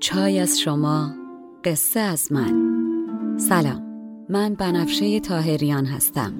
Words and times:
چای 0.00 0.38
از 0.38 0.60
شما 0.60 1.14
قصه 1.64 2.00
از 2.00 2.32
من. 2.32 2.54
سلام 3.38 3.82
من 4.28 4.54
بنفشه 4.54 5.20
تاهریان 5.20 5.86
هستم. 5.86 6.32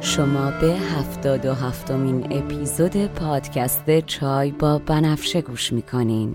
شما 0.00 0.50
به 0.60 0.66
هفتاد 0.66 1.46
و 1.46 1.54
هفتمین 1.54 2.32
اپیزود 2.32 3.06
پادکست 3.06 4.00
چای 4.00 4.50
با 4.50 4.78
بنفشه 4.78 5.42
گوش 5.42 5.72
می‌کنین. 5.72 6.34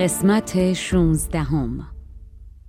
قسمت 0.00 0.72
16 0.72 1.38
هم. 1.38 1.86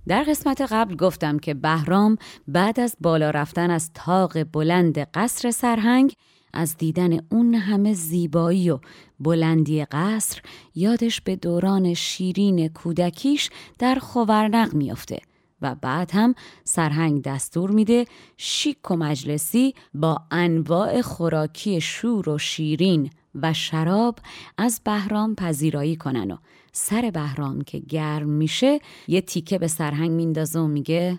در 0.08 0.22
قسمت 0.22 0.60
قبل 0.60 0.96
گفتم 0.96 1.38
که 1.38 1.54
بهرام 1.54 2.16
بعد 2.48 2.80
از 2.80 2.96
بالا 3.00 3.30
رفتن 3.30 3.70
از 3.70 3.90
تاق 3.94 4.42
بلند 4.42 4.98
قصر 4.98 5.50
سرهنگ 5.50 6.14
از 6.52 6.76
دیدن 6.76 7.18
اون 7.30 7.54
همه 7.54 7.94
زیبایی 7.94 8.70
و 8.70 8.78
بلندی 9.20 9.84
قصر 9.84 10.40
یادش 10.74 11.20
به 11.20 11.36
دوران 11.36 11.94
شیرین 11.94 12.68
کودکیش 12.68 13.50
در 13.78 13.94
خوورنق 13.94 14.74
میافته 14.74 15.18
و 15.62 15.74
بعد 15.74 16.10
هم 16.14 16.34
سرهنگ 16.64 17.22
دستور 17.22 17.70
میده 17.70 18.04
شیک 18.36 18.90
و 18.90 18.96
مجلسی 18.96 19.74
با 19.94 20.22
انواع 20.30 21.02
خوراکی 21.02 21.80
شور 21.80 22.28
و 22.28 22.38
شیرین 22.38 23.10
و 23.34 23.52
شراب 23.52 24.18
از 24.58 24.80
بهرام 24.84 25.34
پذیرایی 25.34 25.96
کنن 25.96 26.30
و 26.30 26.36
سر 26.72 27.10
بهرام 27.14 27.60
که 27.60 27.78
گرم 27.78 28.28
میشه 28.28 28.80
یه 29.08 29.20
تیکه 29.20 29.58
به 29.58 29.68
سرهنگ 29.68 30.10
میندازه 30.10 30.58
و 30.58 30.66
میگه 30.66 31.18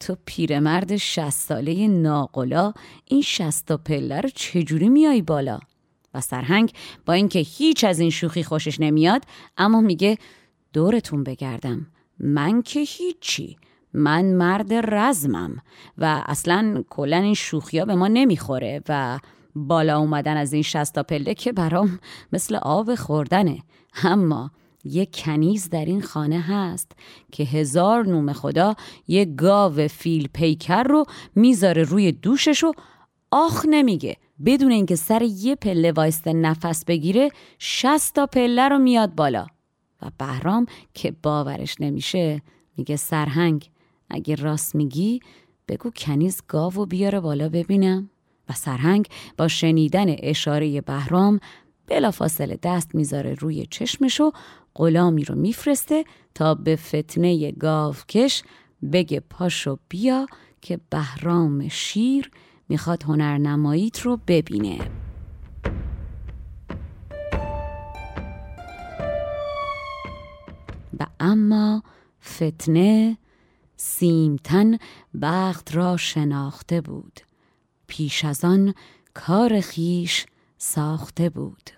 تو 0.00 0.16
پیرمرد 0.24 0.96
شست 0.96 1.48
ساله 1.48 1.88
ناقلا 1.88 2.72
این 3.04 3.22
شست 3.22 3.72
پله 3.72 4.20
رو 4.20 4.28
چجوری 4.34 4.88
میای 4.88 5.22
بالا؟ 5.22 5.58
و 6.14 6.20
سرهنگ 6.20 6.72
با 7.06 7.12
اینکه 7.12 7.38
هیچ 7.38 7.84
از 7.84 8.00
این 8.00 8.10
شوخی 8.10 8.42
خوشش 8.42 8.80
نمیاد 8.80 9.24
اما 9.56 9.80
میگه 9.80 10.18
دورتون 10.72 11.24
بگردم. 11.24 11.86
من 12.18 12.62
که 12.62 12.80
هیچی. 12.80 13.56
من 13.94 14.24
مرد 14.24 14.72
رزمم. 14.94 15.62
و 15.98 16.22
اصلا 16.26 16.84
کلا 16.90 17.16
این 17.16 17.34
شوخیا 17.34 17.84
به 17.84 17.94
ما 17.94 18.08
نمی‌خوره 18.08 18.82
و 18.88 19.18
بالا 19.54 19.98
اومدن 19.98 20.36
از 20.36 20.52
این 20.52 20.62
شستا 20.62 21.02
پله 21.02 21.34
که 21.34 21.52
برام 21.52 21.98
مثل 22.32 22.54
آب 22.54 22.94
خوردنه. 22.94 23.58
اما 24.02 24.50
یه 24.84 25.06
کنیز 25.06 25.70
در 25.70 25.84
این 25.84 26.02
خانه 26.02 26.40
هست 26.40 26.92
که 27.32 27.42
هزار 27.42 28.06
نوم 28.06 28.32
خدا 28.32 28.74
یه 29.08 29.24
گاو 29.24 29.88
فیل 29.88 30.28
پیکر 30.34 30.82
رو 30.82 31.04
می‌ذاره 31.34 31.82
روی 31.82 32.12
دوشش 32.12 32.64
و 32.64 32.72
آخ 33.30 33.66
نمیگه. 33.68 34.16
بدون 34.46 34.72
اینکه 34.72 34.96
سر 34.96 35.22
یه 35.22 35.54
پله 35.54 35.92
وایسته 35.92 36.32
نفس 36.32 36.84
بگیره 36.84 37.30
شست 37.58 38.14
تا 38.14 38.26
پله 38.26 38.68
رو 38.68 38.78
میاد 38.78 39.14
بالا. 39.14 39.46
و 40.02 40.10
بهرام 40.18 40.66
که 40.94 41.14
باورش 41.22 41.80
نمیشه 41.80 42.42
میگه 42.76 42.96
سرهنگ 42.96 43.70
اگه 44.10 44.34
راست 44.34 44.74
میگی 44.74 45.20
بگو 45.68 45.90
کنیز 45.90 46.42
گاو 46.48 46.74
و 46.74 46.86
بیاره 46.86 47.20
بالا 47.20 47.48
ببینم. 47.48 48.10
و 48.48 48.52
سرهنگ 48.52 49.06
با 49.38 49.48
شنیدن 49.48 50.06
اشاره 50.18 50.80
بهرام 50.80 51.40
بلافاصله 51.86 52.58
دست 52.62 52.94
می‌ذاره 52.94 53.34
روی 53.34 53.66
چشمش 53.70 54.20
و 54.20 54.32
غلامی 54.74 55.24
رو 55.24 55.34
میفرسته 55.34 56.04
تا 56.34 56.54
به 56.54 56.76
فتنه 56.76 57.52
گاوکش 57.52 58.42
بگه 58.92 59.20
پاشو 59.20 59.78
بیا 59.88 60.26
که 60.60 60.80
بهرام 60.90 61.68
شیر 61.68 62.30
می‌خواد 62.68 63.02
هنرنماییت 63.02 64.00
رو 64.00 64.20
ببینه. 64.26 64.78
و 71.00 71.06
اما 71.20 71.82
فتنه 72.24 73.18
سیمتن 73.76 74.78
بخت 75.22 75.74
را 75.74 75.96
شناخته 75.96 76.80
بود. 76.80 77.20
پیش 77.86 78.24
از 78.24 78.44
آن 78.44 78.74
کار 79.14 79.60
خیش 79.60 80.26
ساخته 80.58 81.30
بود. 81.30 81.70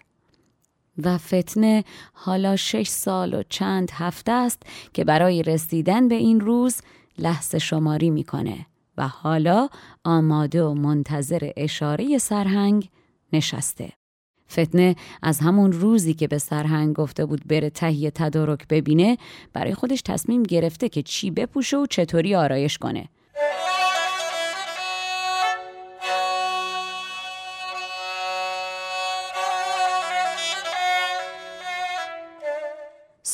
و 0.98 1.18
فتنه 1.18 1.84
حالا 2.12 2.56
شش 2.56 2.88
سال 2.88 3.34
و 3.34 3.42
چند 3.48 3.90
هفته 3.90 4.32
است 4.32 4.62
که 4.92 5.04
برای 5.04 5.42
رسیدن 5.42 6.08
به 6.08 6.14
این 6.14 6.40
روز 6.40 6.80
لحظه 7.18 7.58
شماری 7.58 8.10
می‌کنه 8.10 8.66
و 8.96 9.08
حالا 9.08 9.68
آماده 10.04 10.64
و 10.64 10.74
منتظر 10.74 11.50
اشاره 11.56 12.18
سرهنگ 12.18 12.88
نشسته. 13.32 13.92
فتنه 14.50 14.96
از 15.22 15.40
همون 15.40 15.72
روزی 15.72 16.14
که 16.14 16.28
به 16.28 16.38
سرهنگ 16.38 16.94
گفته 16.94 17.26
بود 17.26 17.46
بره 17.48 17.70
تهیه 17.70 18.10
تدارک 18.10 18.68
ببینه 18.68 19.18
برای 19.52 19.74
خودش 19.74 20.02
تصمیم 20.02 20.42
گرفته 20.42 20.88
که 20.88 21.02
چی 21.02 21.30
بپوشه 21.30 21.76
و 21.76 21.86
چطوری 21.86 22.34
آرایش 22.34 22.78
کنه. 22.78 23.08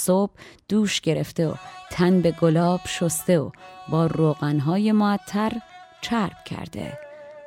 صبح 0.09 0.33
دوش 0.69 1.01
گرفته 1.01 1.49
و 1.49 1.55
تن 1.91 2.21
به 2.21 2.31
گلاب 2.31 2.81
شسته 2.87 3.39
و 3.39 3.51
با 3.89 4.07
روغنهای 4.07 4.93
معطر 4.93 5.53
چرب 6.01 6.45
کرده. 6.45 6.99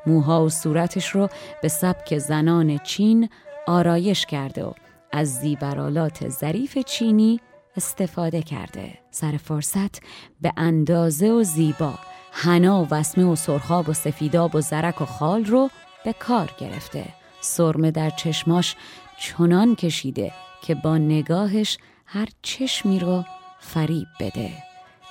موها 0.06 0.46
و 0.46 0.50
صورتش 0.50 1.10
رو 1.10 1.30
به 1.62 1.68
سبک 1.68 2.18
زنان 2.18 2.78
چین 2.78 3.30
آرایش 3.68 4.26
کرده 4.26 4.64
و 4.64 4.74
از 5.12 5.34
زیبرالات 5.40 6.30
ظریف 6.30 6.78
چینی 6.78 7.40
استفاده 7.78 8.42
کرده. 8.42 9.00
سر 9.12 9.38
فرصت 9.38 10.00
به 10.42 10.54
اندازه 10.58 11.32
و 11.32 11.44
زیبا 11.44 11.94
حنا 12.32 12.84
و 12.84 12.88
وسمه 12.92 13.24
و 13.24 13.36
سرخاب 13.36 13.90
و 13.90 13.94
سفیداب 13.94 14.56
و 14.56 14.62
زرک 14.62 15.02
و 15.02 15.06
خال 15.06 15.46
رو 15.46 15.70
به 16.06 16.14
کار 16.14 16.50
گرفته. 16.60 17.06
سرمه 17.42 17.92
در 17.92 18.10
چشماش 18.10 18.76
چنان 19.20 19.76
کشیده 19.76 20.32
که 20.62 20.76
با 20.76 20.98
نگاهش 20.98 21.78
هر 22.14 22.28
چشمی 22.42 23.00
رو 23.00 23.24
فریب 23.60 24.08
بده. 24.20 24.52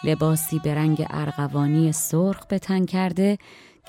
لباسی 0.04 0.58
به 0.58 0.74
رنگ 0.74 1.06
ارغوانی 1.10 1.92
سرخ 1.92 2.46
به 2.46 2.58
تن 2.58 2.86
کرده 2.86 3.38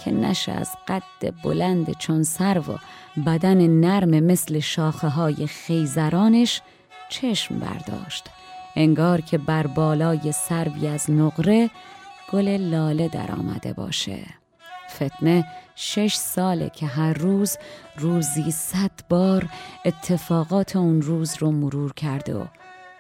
که 0.04 0.12
نشه 0.12 0.52
از 0.52 0.70
قد 0.88 1.34
بلند 1.44 1.98
چون 1.98 2.24
سر 2.24 2.60
و 2.60 2.78
بدن 3.26 3.68
نرم 3.68 4.10
مثل 4.10 4.60
شاخه 4.60 5.08
های 5.08 5.48
خیزرانش 5.48 6.62
چشم 7.10 7.60
برداشت. 7.60 8.26
انگار 8.76 9.22
که 9.22 9.38
بر 9.38 9.68
بالای 9.68 10.32
سروی 10.32 10.88
از 10.88 11.12
نقره 11.12 11.70
گل 12.32 12.48
لاله 12.48 13.08
در 13.08 13.32
آمده 13.32 13.74
باشه. 13.74 14.20
فتنه 14.96 15.46
شش 15.76 16.16
ساله 16.16 16.70
که 16.70 16.86
هر 16.86 17.14
روز 17.14 17.58
روزی 17.98 18.52
صد 18.52 18.92
بار 19.10 19.50
اتفاقات 19.86 20.76
اون 20.76 21.02
روز 21.02 21.36
رو 21.40 21.52
مرور 21.52 21.94
کرده 21.94 22.36
و 22.36 22.46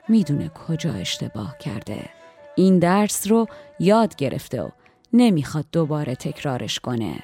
می‌دونه 0.07 0.50
کجا 0.50 0.94
اشتباه 0.94 1.57
کرده. 1.57 2.09
این 2.56 2.80
درس 2.80 3.27
رو 3.27 3.48
یاد 3.80 4.15
گرفته 4.15 4.62
و 4.62 4.69
نمی‌خواد 5.13 5.65
دوباره 5.71 6.15
تکرارش 6.15 6.80
کنه. 6.80 7.19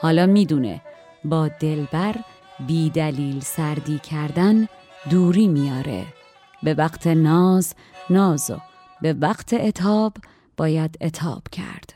حالا 0.00 0.26
می‌دونه 0.26 0.80
با 1.24 1.48
دلبر 1.48 2.14
بی 2.66 2.90
دلیل 2.90 3.40
سردی 3.40 3.98
کردن 3.98 4.68
دوری 5.10 5.48
میاره 5.48 6.04
به 6.62 6.74
وقت 6.74 7.06
ناز 7.06 7.74
نازو 8.10 8.58
به 9.02 9.12
وقت 9.12 9.54
اتاب 9.54 10.12
باید 10.56 10.98
اتاب 11.00 11.42
کرد. 11.52 11.94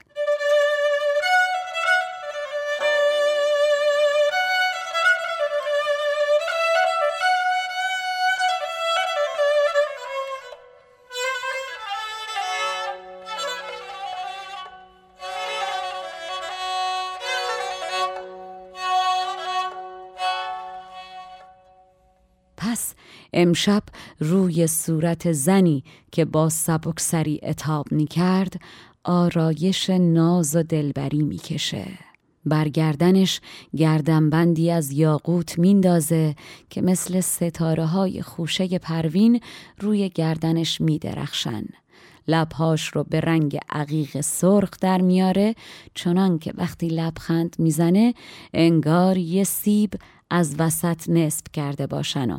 امشب 23.40 23.82
روی 24.20 24.67
صورت 24.67 25.32
زنی 25.32 25.85
که 26.12 26.25
با 26.25 26.49
سبکسری 26.49 27.40
اتاب 27.43 27.93
می 27.93 28.06
کرد 28.06 28.61
آرایش 29.05 29.90
ناز 29.90 30.56
و 30.56 30.62
دلبری 30.62 31.23
می‌کشه. 31.23 31.87
برگردنش 32.44 33.40
گردنبندی 33.76 34.70
از 34.70 34.93
یاقوت 34.93 35.58
میندازه 35.58 36.35
که 36.70 36.82
مثل 36.82 37.20
ستاره 37.20 37.87
های 37.87 38.23
خوشه 38.23 38.79
پروین 38.79 39.40
روی 39.81 40.08
گردنش 40.08 40.81
میدرخشن. 40.81 41.64
لبهاش 42.29 42.88
رو 42.88 43.05
به 43.05 43.20
رنگ 43.20 43.58
عقیق 43.70 44.20
سرخ 44.20 44.70
در 44.81 45.00
میاره 45.00 45.55
چنان 45.94 46.38
که 46.38 46.52
وقتی 46.56 46.88
لبخند 46.88 47.56
می‌زنه 47.58 48.14
انگار 48.55 49.17
یه 49.17 49.44
سیب 49.44 49.93
از 50.31 50.55
وسط 50.58 51.08
نصب 51.08 51.46
کرده 51.52 51.87
باشن 51.87 52.31
و 52.31 52.38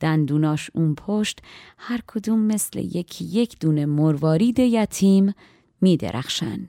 دندوناش 0.00 0.70
اون 0.74 0.94
پشت 0.94 1.38
هر 1.78 2.00
کدوم 2.06 2.38
مثل 2.38 2.78
یکی 2.78 3.24
یک 3.24 3.58
دونه 3.60 3.86
مروارید 3.86 4.58
یتیم 4.58 5.34
می 5.80 5.96
درخشن. 5.96 6.68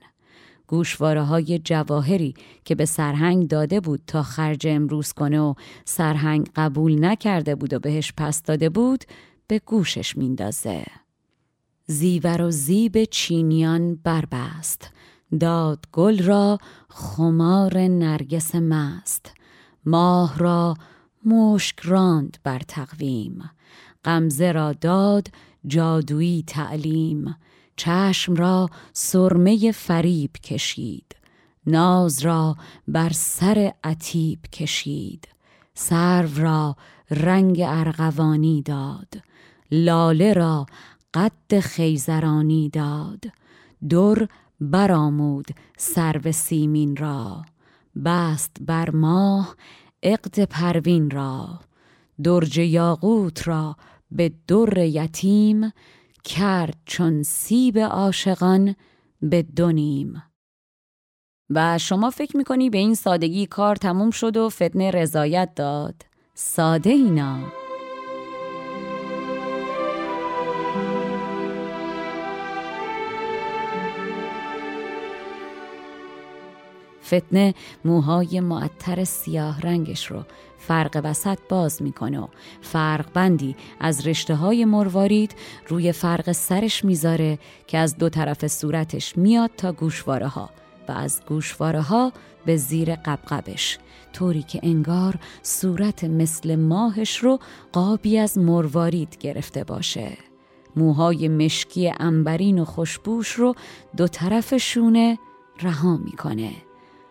گوشواره 0.66 1.22
های 1.22 1.58
جواهری 1.58 2.34
که 2.64 2.74
به 2.74 2.84
سرهنگ 2.84 3.48
داده 3.48 3.80
بود 3.80 4.00
تا 4.06 4.22
خرج 4.22 4.66
امروز 4.66 5.12
کنه 5.12 5.40
و 5.40 5.54
سرهنگ 5.84 6.48
قبول 6.56 7.04
نکرده 7.04 7.54
بود 7.54 7.74
و 7.74 7.78
بهش 7.78 8.12
پس 8.16 8.42
داده 8.42 8.68
بود 8.68 9.04
به 9.46 9.58
گوشش 9.58 10.16
میندازه. 10.16 10.84
زیور 11.86 12.42
و 12.42 12.50
زیب 12.50 13.04
چینیان 13.04 13.94
بربست 13.94 14.90
داد 15.40 15.84
گل 15.92 16.22
را 16.22 16.58
خمار 16.88 17.78
نرگس 17.78 18.54
مست 18.54 19.34
ماه 19.86 20.38
را 20.38 20.74
مشک 21.24 21.80
راند 21.80 22.38
بر 22.44 22.58
تقویم. 22.58 23.50
غمزه 24.04 24.52
را 24.52 24.72
داد 24.72 25.28
جادویی 25.66 26.44
تعلیم. 26.46 27.36
چشم 27.76 28.34
را 28.34 28.70
سرمه 28.92 29.72
فریب 29.72 30.32
کشید. 30.32 31.16
ناز 31.66 32.20
را 32.20 32.56
بر 32.88 33.10
سر 33.14 33.72
عتیب 33.84 34.38
کشید. 34.52 35.28
سرو 35.74 36.28
را 36.36 36.76
رنگ 37.10 37.60
ارغوانی 37.64 38.62
داد. 38.62 39.22
لاله 39.70 40.32
را 40.32 40.66
قد 41.14 41.60
خیزرانی 41.60 42.68
داد. 42.68 43.24
در 43.88 44.28
برآمود 44.60 45.46
سرو 45.76 46.32
سیمین 46.32 46.96
را. 46.96 47.42
بست 48.04 48.56
بر 48.60 48.90
ماه 48.90 49.56
عقد 50.02 50.44
پروین 50.44 51.10
را 51.10 51.60
درج 52.22 52.58
یاقوت 52.58 53.48
را 53.48 53.76
به 54.10 54.32
در 54.48 54.78
یتیم 54.78 55.72
کرد 56.24 56.76
چون 56.86 57.22
سیب 57.22 57.78
عاشقان 57.78 58.74
به 59.22 59.42
دونیم 59.42 60.22
و 61.50 61.78
شما 61.78 62.10
فکر 62.10 62.36
می‌کنی 62.36 62.70
به 62.70 62.78
این 62.78 62.94
سادگی 62.94 63.46
کار 63.46 63.76
تموم 63.76 64.10
شد 64.10 64.36
و 64.36 64.48
فتنه 64.48 64.90
رضایت 64.90 65.54
داد؟ 65.54 65.94
ساده 66.34 66.90
اینا. 66.90 67.61
فتنه 77.14 77.54
موهای 77.84 78.40
معطر 78.40 79.04
سیاه 79.04 79.60
رنگش 79.60 80.06
رو. 80.06 80.22
فرق 80.58 81.00
وسط 81.04 81.38
باز 81.48 81.82
می‌کنه 81.82 82.20
و 82.20 82.26
فرق 82.60 83.12
بندی 83.12 83.56
از 83.80 84.06
رشته 84.06 84.34
های 84.34 84.64
مروارید 84.64 85.34
روی 85.68 85.92
فرق 85.92 86.32
سرش 86.32 86.84
می‌ذاره 86.84 87.38
که 87.66 87.78
از 87.78 87.98
دو 87.98 88.08
طرف 88.08 88.46
صورتش 88.46 89.18
میاد 89.18 89.50
تا 89.56 89.72
گوشواره 89.72 90.26
ها 90.26 90.50
و 90.88 90.92
از 90.92 91.22
گوشواره 91.28 91.80
ها 91.80 92.12
به 92.44 92.56
زیر 92.56 92.94
قبقبش. 92.94 93.78
طوری 94.12 94.42
که 94.42 94.60
انگار 94.62 95.14
صورت 95.42 96.04
مثل 96.04 96.56
ماهش 96.56 97.16
رو 97.18 97.38
قابی 97.72 98.18
از 98.18 98.38
مروارید 98.38 99.16
گرفته 99.20 99.64
باشه. 99.64 100.16
موهای 100.76 101.28
مشکی 101.28 101.92
انبرین 102.00 102.58
و 102.58 102.64
خوشبوش 102.64 103.32
رو 103.32 103.54
دو 103.96 104.08
طرف 104.08 104.56
شونه 104.56 105.18
رها 105.62 105.96
می‌کنه. 105.96 106.50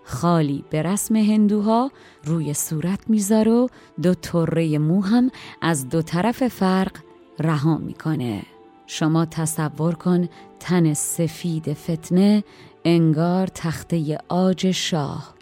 خالی 0.04 0.64
به 0.70 0.82
رسم 0.82 1.16
هندوها 1.16 1.92
روی 2.24 2.54
صورت 2.54 3.00
می‌ذاره 3.08 3.52
و 3.52 3.68
دو 4.02 4.14
طره 4.14 4.78
مو 4.78 5.02
هم 5.02 5.32
از 5.62 5.90
دو 5.90 6.02
طرف 6.02 6.48
فرق 6.48 6.92
رها 7.40 7.78
می‌کنه. 7.78 8.44
شما 8.88 9.26
تصور 9.26 9.96
کن 9.96 10.30
تن 10.60 10.94
سفید 10.94 11.74
فتنه 11.74 12.44
انگار 12.86 13.48
تخته 13.48 14.18
آج 14.30 14.72
شاه 14.72 15.34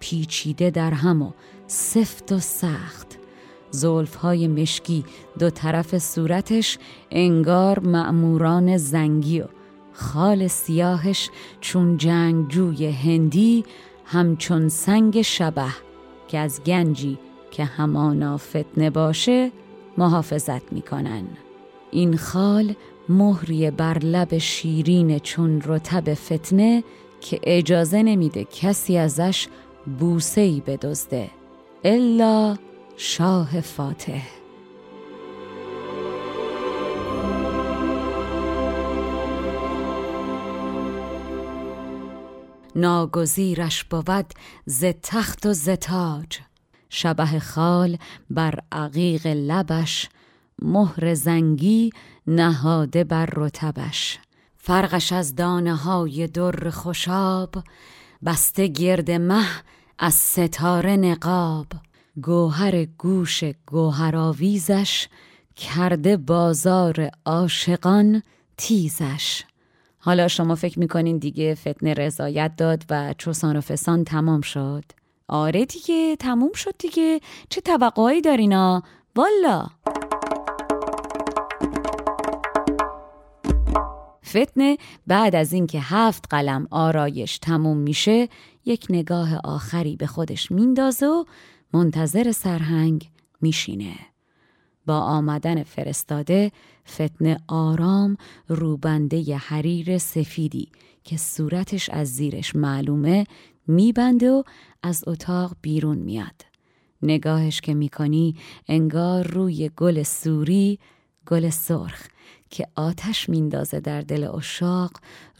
پیچیده 0.00 0.70
در 0.70 0.90
هم 0.90 1.22
و 1.22 1.30
سفت 1.66 2.32
و 2.32 2.38
سخت. 2.38 3.18
های 4.22 4.48
مشکی 4.48 5.04
دو 5.38 5.50
طرف 5.50 5.98
صورتش 5.98 6.78
انگار 7.10 7.78
معموران 7.78 8.76
زنگی 8.76 9.40
و 9.40 9.44
خال 9.92 10.46
سیاهش 10.46 11.30
چون 11.60 11.96
جنگجوی 11.96 12.86
هندی 12.86 13.64
همچون 14.10 14.68
سنگ 14.68 15.22
شبه 15.22 15.72
که 16.28 16.38
از 16.38 16.64
گنجی 16.64 17.18
که 17.50 17.64
همانا 17.64 18.36
فتنه 18.36 18.90
باشه 18.90 19.52
محافظت 19.98 20.72
می‌کنن. 20.72 21.24
این 21.90 22.16
خال 22.16 22.74
مهری 23.08 23.70
بر 23.70 23.98
لب 23.98 24.38
شیرین 24.38 25.18
چون 25.18 25.62
رتب 25.64 26.14
فتنه 26.14 26.84
که 27.20 27.40
اجازه 27.42 28.02
نمیده 28.02 28.44
کسی 28.44 28.96
ازش 28.96 29.48
بوسه 29.98 30.40
ای 30.40 30.62
بدزده. 30.66 31.30
الا 31.84 32.56
شاه 32.96 33.60
فاتح. 33.60 34.37
ناگزیرش 42.80 43.84
بود 43.84 44.34
ز 44.66 44.84
تخت 45.02 45.46
و 45.46 45.52
ز 45.52 45.68
تاج. 45.68 46.38
شبه 46.90 47.38
خال 47.38 47.98
بر 48.30 48.58
عقیق 48.72 49.26
لبش 49.26 50.08
مهر 50.62 51.14
زنگی 51.14 51.90
نهاده 52.26 53.04
بر 53.04 53.28
رتبش 53.36 54.18
فرقش 54.56 55.12
از 55.12 55.34
دانه 55.34 55.76
های 55.76 56.26
در 56.26 56.70
خوشاب 56.70 57.54
بسته 58.24 58.66
گرد 58.66 59.10
مه 59.10 59.46
از 59.98 60.14
ستاره 60.14 60.96
نقاب. 60.96 61.66
گوهر 62.22 62.84
گوش 62.84 63.44
گوهرآویزش 63.66 65.08
کرده 65.56 66.16
بازار 66.16 67.10
عاشقان 67.26 68.22
تیزش. 68.56 69.44
حالا 70.08 70.28
شما 70.28 70.54
فکر 70.54 70.78
می‌کنین 70.78 71.18
دیگه 71.18 71.54
فتنه 71.54 71.94
رضایت 71.94 72.52
داد 72.56 72.84
و 72.90 73.14
چوسان 73.18 73.56
و 73.56 73.60
فسان 73.60 74.04
تمام 74.04 74.40
شد؟ 74.40 74.84
آره 75.28 75.64
دیگه 75.64 76.16
تموم 76.16 76.52
شد 76.52 76.74
دیگه. 76.78 77.20
چه 77.48 77.60
توقعی 77.60 78.20
دارینا؟ 78.20 78.82
والا. 79.16 79.66
فتنه 84.26 84.76
بعد 85.06 85.34
از 85.34 85.52
اینکه 85.52 85.80
هفت 85.80 86.24
قلم 86.30 86.66
آرایش 86.70 87.38
تموم 87.38 87.76
میشه 87.76 88.28
یک 88.64 88.86
نگاه 88.90 89.40
آخری 89.44 89.96
به 89.96 90.06
خودش 90.06 90.50
میندازه 90.50 91.06
و 91.06 91.24
منتظر 91.72 92.32
سرهنگ 92.32 93.10
میشینه. 93.40 93.94
با 94.86 94.98
آمدن 94.98 95.62
فرستاده 95.62 96.52
فتنه 96.88 97.38
آرام 97.48 98.16
روبنده 98.48 99.28
ی 99.28 99.32
حریر 99.32 99.98
سفیدی 99.98 100.68
که 101.04 101.16
صورتش 101.16 101.90
از 101.90 102.08
زیرش 102.08 102.56
معلومه 102.56 103.24
میبنده 103.66 104.30
و 104.30 104.42
از 104.82 105.04
اتاق 105.06 105.56
بیرون 105.62 105.98
میاد. 105.98 106.44
نگاهش 107.02 107.60
که 107.60 107.74
می‌کنی 107.74 108.36
انگار 108.68 109.26
روی 109.26 109.70
گل 109.76 110.02
سوری 110.02 110.78
گل 111.26 111.50
سرخ 111.50 112.08
که 112.50 112.66
آتش 112.74 113.28
میندازه 113.28 113.80
در 113.80 114.00
دل 114.00 114.24
اشاق 114.24 114.90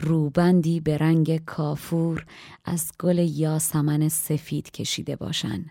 روبندی 0.01 0.81
به 0.81 0.99
رنگ 0.99 1.45
کافور 1.45 2.27
از 2.65 2.93
گل 3.01 3.19
یاسمن 3.19 4.09
سفید 4.09 4.71
کشیده 4.71 5.17
باشن 5.17 5.65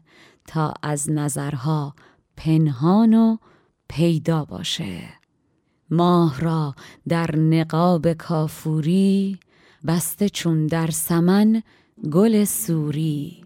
تا 0.48 0.74
از 0.84 1.12
نظرها 1.12 1.96
پنهان 2.38 3.13
و 3.13 3.38
پیدا 3.89 4.46
باشه. 4.46 5.16
ماه 5.89 6.39
را 6.41 6.75
در 7.10 7.36
نقاب 7.36 8.13
کافوری 8.13 9.39
بسته 9.88 10.29
چون 10.29 10.67
در 10.67 10.88
سمن 10.91 11.63
گل 12.12 12.44
سوری 12.44 13.44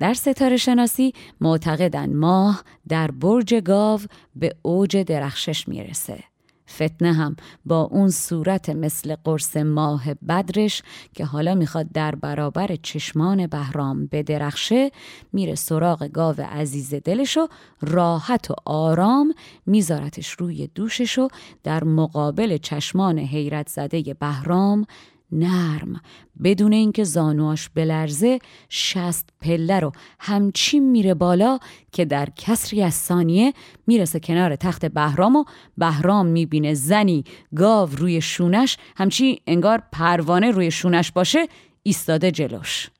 در 0.00 0.14
ستاره 0.14 0.56
شناسی 0.56 1.12
معتقدن 1.40 2.14
ماه 2.14 2.64
در 2.88 3.10
برج 3.10 3.54
گاو 3.54 4.00
به 4.36 4.56
اوج 4.62 4.96
درخشش 4.96 5.68
می‌رسه. 5.68 6.24
فتنه 6.68 7.12
هم 7.12 7.36
با 7.64 7.82
اون 7.82 8.10
صورت 8.10 8.70
مثل 8.70 9.16
قرص 9.24 9.56
ماه 9.56 10.14
بدرش 10.14 10.82
که 11.14 11.24
حالا 11.24 11.54
می‌خواد 11.54 11.92
در 11.92 12.14
برابر 12.14 12.76
چشمان 12.76 13.46
بهرام 13.46 14.06
بدرخشه 14.06 14.90
میره 15.32 15.54
سراغ 15.54 16.04
گاو 16.04 16.40
عزیز 16.40 16.94
دلش 16.94 17.36
و 17.36 17.48
راحت 17.80 18.50
و 18.50 18.54
آرام 18.64 19.34
میذارتش 19.66 20.30
روی 20.30 20.66
دوشش 20.66 21.18
و 21.18 21.28
در 21.62 21.84
مقابل 21.84 22.56
چشمان 22.56 23.18
حیرت 23.18 23.68
زده 23.68 24.14
بهرام 24.14 24.86
نرم. 25.32 26.00
بدون 26.44 26.72
اینکه 26.72 27.04
زانواش 27.04 27.68
بلرزه 27.68 28.38
شست 28.68 29.28
پله 29.40 29.80
رو 29.80 29.92
همچین 30.18 30.90
میره 30.90 31.14
بالا 31.14 31.58
که 31.92 32.04
در 32.04 32.28
کسری 32.36 32.82
از 32.82 32.94
ثانیه 32.94 33.52
می‌رسه 33.86 34.20
کنار 34.20 34.56
تخت 34.56 34.86
بهرام 34.86 35.36
و 35.36 35.44
بهرام 35.78 36.26
می‌بینه 36.26 36.74
زنی 36.74 37.24
گاو 37.56 37.90
روی 37.96 38.20
شونش 38.20 38.76
همچی 38.96 39.40
انگار 39.46 39.82
پروانه 39.92 40.50
روی 40.50 40.70
شونش 40.70 41.12
باشه 41.12 41.48
ایستاده 41.82 42.30
جلوش. 42.30 42.90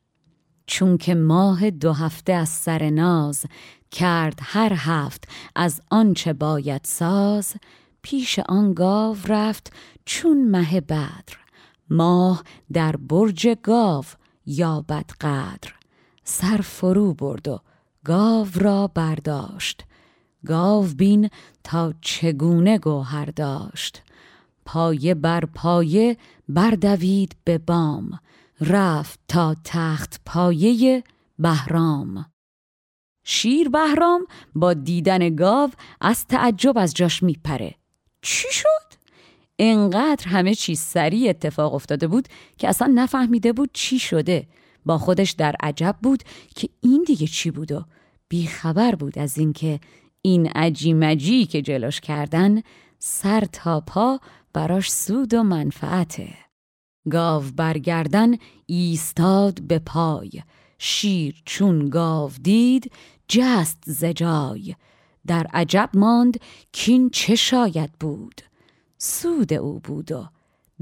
چون 0.66 0.98
که 0.98 1.14
ماه 1.14 1.70
دو 1.70 1.92
هفته 1.92 2.32
از 2.32 2.48
سر 2.48 2.90
ناز 2.90 3.44
کرد 3.90 4.38
هر 4.42 4.72
هفت 4.76 5.28
از 5.56 5.80
آنچه 5.90 6.32
باید 6.32 6.80
ساز 6.84 7.54
پیش 8.02 8.38
آن 8.38 8.74
گاو 8.74 9.16
رفت 9.28 9.72
چون 10.04 10.50
مه 10.50 10.80
بدر. 10.80 11.47
ماه 11.90 12.44
در 12.72 12.96
برج 12.96 13.48
گاو 13.62 14.04
یابد 14.46 15.10
قدر. 15.20 15.72
سر 16.24 16.56
فرو 16.56 17.14
برد 17.14 17.48
و 17.48 17.60
گاو 18.04 18.48
را 18.54 18.86
برداشت. 18.86 19.84
گاو 20.46 20.86
بین 20.86 21.30
تا 21.64 21.94
چگونه 22.00 22.78
گوهر 22.78 23.24
داشت. 23.24 24.02
پایه 24.64 25.14
بر 25.14 25.44
پایه 25.44 26.16
بردوید 26.48 27.36
به 27.44 27.58
بام. 27.58 28.20
رفت 28.60 29.20
تا 29.28 29.56
تخت 29.64 30.20
پایه 30.26 31.04
بهرام. 31.38 32.26
شیر 33.24 33.68
بهرام 33.68 34.26
با 34.54 34.74
دیدن 34.74 35.36
گاو 35.36 35.70
از 36.00 36.26
تعجب 36.26 36.78
از 36.78 36.94
جاش 36.94 37.22
میپره. 37.22 37.74
چی 38.22 38.48
شد؟ 38.50 38.87
انقدر 39.58 40.28
همه 40.28 40.54
چیز 40.54 40.80
سریع 40.80 41.30
اتفاق 41.30 41.74
افتاده 41.74 42.06
بود 42.06 42.28
که 42.58 42.68
اصلا 42.68 42.92
نفهمیده 42.94 43.52
بود 43.52 43.70
چی 43.72 43.98
شده. 43.98 44.46
با 44.86 44.98
خودش 44.98 45.30
در 45.30 45.56
عجب 45.62 45.96
بود 46.02 46.22
که 46.54 46.68
این 46.80 47.04
دیگه 47.06 47.26
چی 47.26 47.50
بود 47.50 47.72
و 47.72 47.84
بیخبر 48.28 48.94
بود 48.94 49.18
از 49.18 49.38
اینکه 49.38 49.80
این 50.22 50.46
عجی 50.46 50.92
مجی 50.92 51.46
که 51.46 51.62
جلوش 51.62 52.00
کردن 52.00 52.62
سر 52.98 53.44
تا 53.52 53.80
پا 53.80 54.20
براش 54.52 54.90
سود 54.92 55.34
و 55.34 55.42
منفعته. 55.42 56.28
گاو 57.10 57.44
برگردن 57.56 58.34
ایستاد 58.66 59.62
به 59.62 59.78
پای. 59.78 60.30
شیر 60.78 61.42
چون 61.44 61.88
گاو 61.88 62.30
دید 62.42 62.92
جست 63.28 63.78
زجای 63.86 64.74
در 65.26 65.46
عجب 65.52 65.90
ماند 65.94 66.40
کین 66.72 67.10
چه 67.10 67.34
شاید 67.34 67.92
بود. 68.00 68.47
سود 68.98 69.52
او 69.52 69.80
بود 69.80 70.12
و 70.12 70.28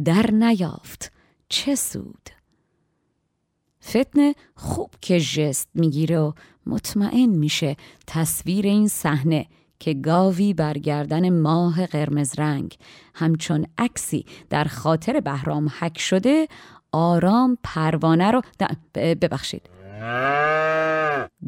در 0.05 0.31
نیافت. 0.31 1.13
چه 1.49 1.75
سود؟ 1.75 2.31
فتنه 3.85 4.35
خوب 4.55 4.91
که 5.01 5.21
جست 5.21 5.69
می‌گیره 5.75 6.19
و 6.19 6.33
مطمئن 6.67 7.27
میشه 7.27 7.77
تصویر 8.07 8.67
این 8.67 8.89
صحنه 8.89 9.47
که 9.79 9.95
گاوی 9.95 10.55
برگردن 10.55 11.41
ماه 11.41 11.87
قرمز 11.87 12.39
رنگ 12.39 12.77
همچون 13.15 13.67
عکسی 13.79 14.25
در 14.51 14.65
خاطر 14.65 15.21
بهرام 15.21 15.71
حک 15.79 15.99
شده 15.99 16.49
آرام 16.93 17.59
پروانه 17.63 18.31
رو 18.31 18.43
ببخشید. 18.95 19.71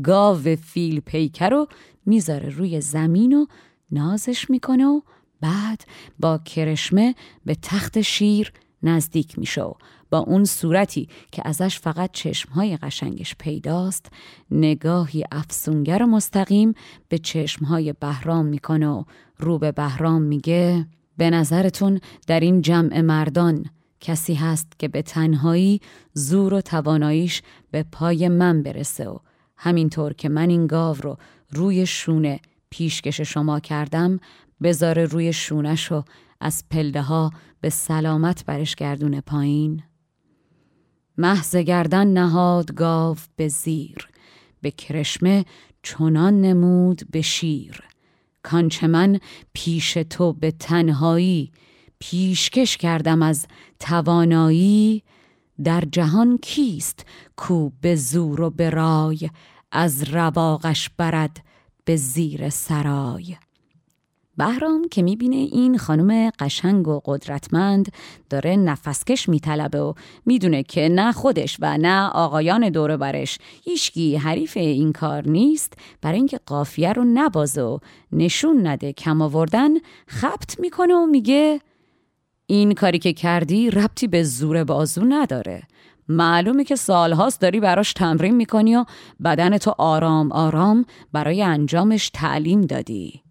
گاو 0.02 0.56
فیل 0.56 1.00
پیکر 1.00 1.50
رو 1.50 1.68
می‌ذاره 2.06 2.48
روی 2.48 2.80
زمین 2.80 3.32
و 3.32 3.46
نازش 3.90 4.50
می‌کنه 4.50 4.86
و 4.86 5.00
بعد 5.40 5.84
با 6.18 6.38
کرشمه 6.38 7.14
به 7.44 7.56
تخت 7.62 8.00
شیر 8.00 8.52
نزدیک 8.82 9.38
میشه 9.38 9.62
و 9.62 9.72
با 10.10 10.18
اون 10.18 10.44
صورتی 10.44 11.08
که 11.32 11.42
ازش 11.44 11.78
فقط 11.78 12.10
چشمهای 12.12 12.76
قشنگش 12.76 13.34
پیداست 13.38 14.06
نگاهی 14.50 15.24
افسونگر 15.32 16.04
مستقیم 16.04 16.74
به 17.08 17.18
چشمهای 17.18 17.92
بهرام 17.92 18.46
می‌کنه 18.46 18.88
و 18.88 19.04
رو 19.38 19.58
به 19.58 19.72
بهرام 19.72 20.22
میگه 20.22 20.86
به 21.16 21.30
نظرتون 21.30 22.00
در 22.26 22.40
این 22.40 22.62
جمع 22.62 23.00
مردان 23.00 23.66
کسی 24.00 24.34
هست 24.34 24.72
که 24.78 24.88
به 24.88 25.02
تنهایی 25.02 25.80
زور 26.14 26.54
و 26.54 26.60
تواناییش 26.60 27.42
به 27.70 27.84
پای 27.92 28.28
من 28.28 28.62
برسه 28.62 29.08
و 29.08 29.18
همینطور 29.56 30.12
که 30.12 30.28
من 30.28 30.50
این 30.50 30.66
گاو 30.66 30.96
رو 30.96 31.16
روی 31.50 31.86
شونه 31.86 32.40
پیشکش 32.70 33.20
شما 33.20 33.60
کردم 33.60 34.20
بذاره 34.62 35.04
روی 35.04 35.32
شونش 35.32 35.92
و 35.92 36.04
از 36.40 36.64
پلده 36.70 37.02
ها 37.02 37.30
به 37.60 37.70
سلامت 37.70 38.44
برش 38.44 38.74
گردونه 38.74 39.20
پایین. 39.20 39.82
محض 41.18 41.56
گردن 41.56 42.06
نهاد 42.06 42.74
گاو 42.74 43.16
به 43.36 43.48
زیر 43.48 44.08
به 44.62 44.70
کرشمه 44.70 45.44
چنان 45.82 46.40
نمود 46.40 47.02
به 47.10 47.22
شیر. 47.22 47.82
کانچه 48.42 48.86
من 48.86 49.20
پیش 49.52 49.92
تو 49.92 50.32
به 50.32 50.50
تنهایی 50.50 51.52
پیشکش 51.98 52.76
کردم 52.76 53.22
از 53.22 53.46
توانایی. 53.80 55.02
در 55.64 55.84
جهان 55.92 56.38
کیست 56.42 57.06
کو 57.36 57.70
به 57.80 57.96
زور 57.96 58.40
و 58.40 58.50
به 58.50 58.70
رای 58.70 59.30
از 59.72 60.02
رواقش 60.02 60.90
برد 60.98 61.44
به 61.88 61.96
زیر 61.96 62.48
سرای. 62.48 63.36
بهرام 64.36 64.88
که 64.88 65.02
می‌بینه 65.02 65.36
این 65.36 65.78
خانم 65.78 66.30
قشنگ 66.38 66.88
و 66.88 67.00
قدرتمند 67.04 67.92
داره 68.30 68.56
نفسکش 68.56 69.28
میطلبه 69.28 69.80
و 69.80 69.92
می‌دونه 70.26 70.62
که 70.62 70.88
نه 70.88 71.12
خودش 71.12 71.56
و 71.60 71.78
نه 71.78 72.08
آقایان 72.08 72.68
دور 72.68 72.96
برش 72.96 73.38
هیچکی 73.64 74.16
حریف 74.16 74.56
این 74.56 74.92
کار 74.92 75.28
نیست 75.28 75.72
برای 76.02 76.16
اینکه 76.16 76.40
قافیه 76.46 76.92
رو 76.92 77.04
نبازه 77.04 77.62
و 77.62 77.78
نشون 78.12 78.66
نده 78.66 78.92
کم 78.92 79.22
آوردن 79.22 79.70
خبت 80.06 80.60
می‌کنه 80.60 80.94
و 80.94 81.06
میگه 81.06 81.60
این 82.46 82.74
کاری 82.74 82.98
که 82.98 83.12
کردی 83.12 83.70
ربطی 83.70 84.06
به 84.06 84.22
زور 84.22 84.64
بازو 84.64 85.04
نداره. 85.04 85.62
معلومه 86.08 86.64
که 86.64 86.76
سالهاست 86.76 87.40
داری 87.40 87.60
براش 87.60 87.92
تمرین 87.92 88.34
می‌کنی 88.34 88.76
و 88.76 88.84
بدن 89.24 89.58
تو 89.58 89.74
آرام 89.78 90.32
آرام 90.32 90.84
برای 91.12 91.42
انجامش 91.42 92.10
تعلیم 92.10 92.60
دادی. 92.60 93.22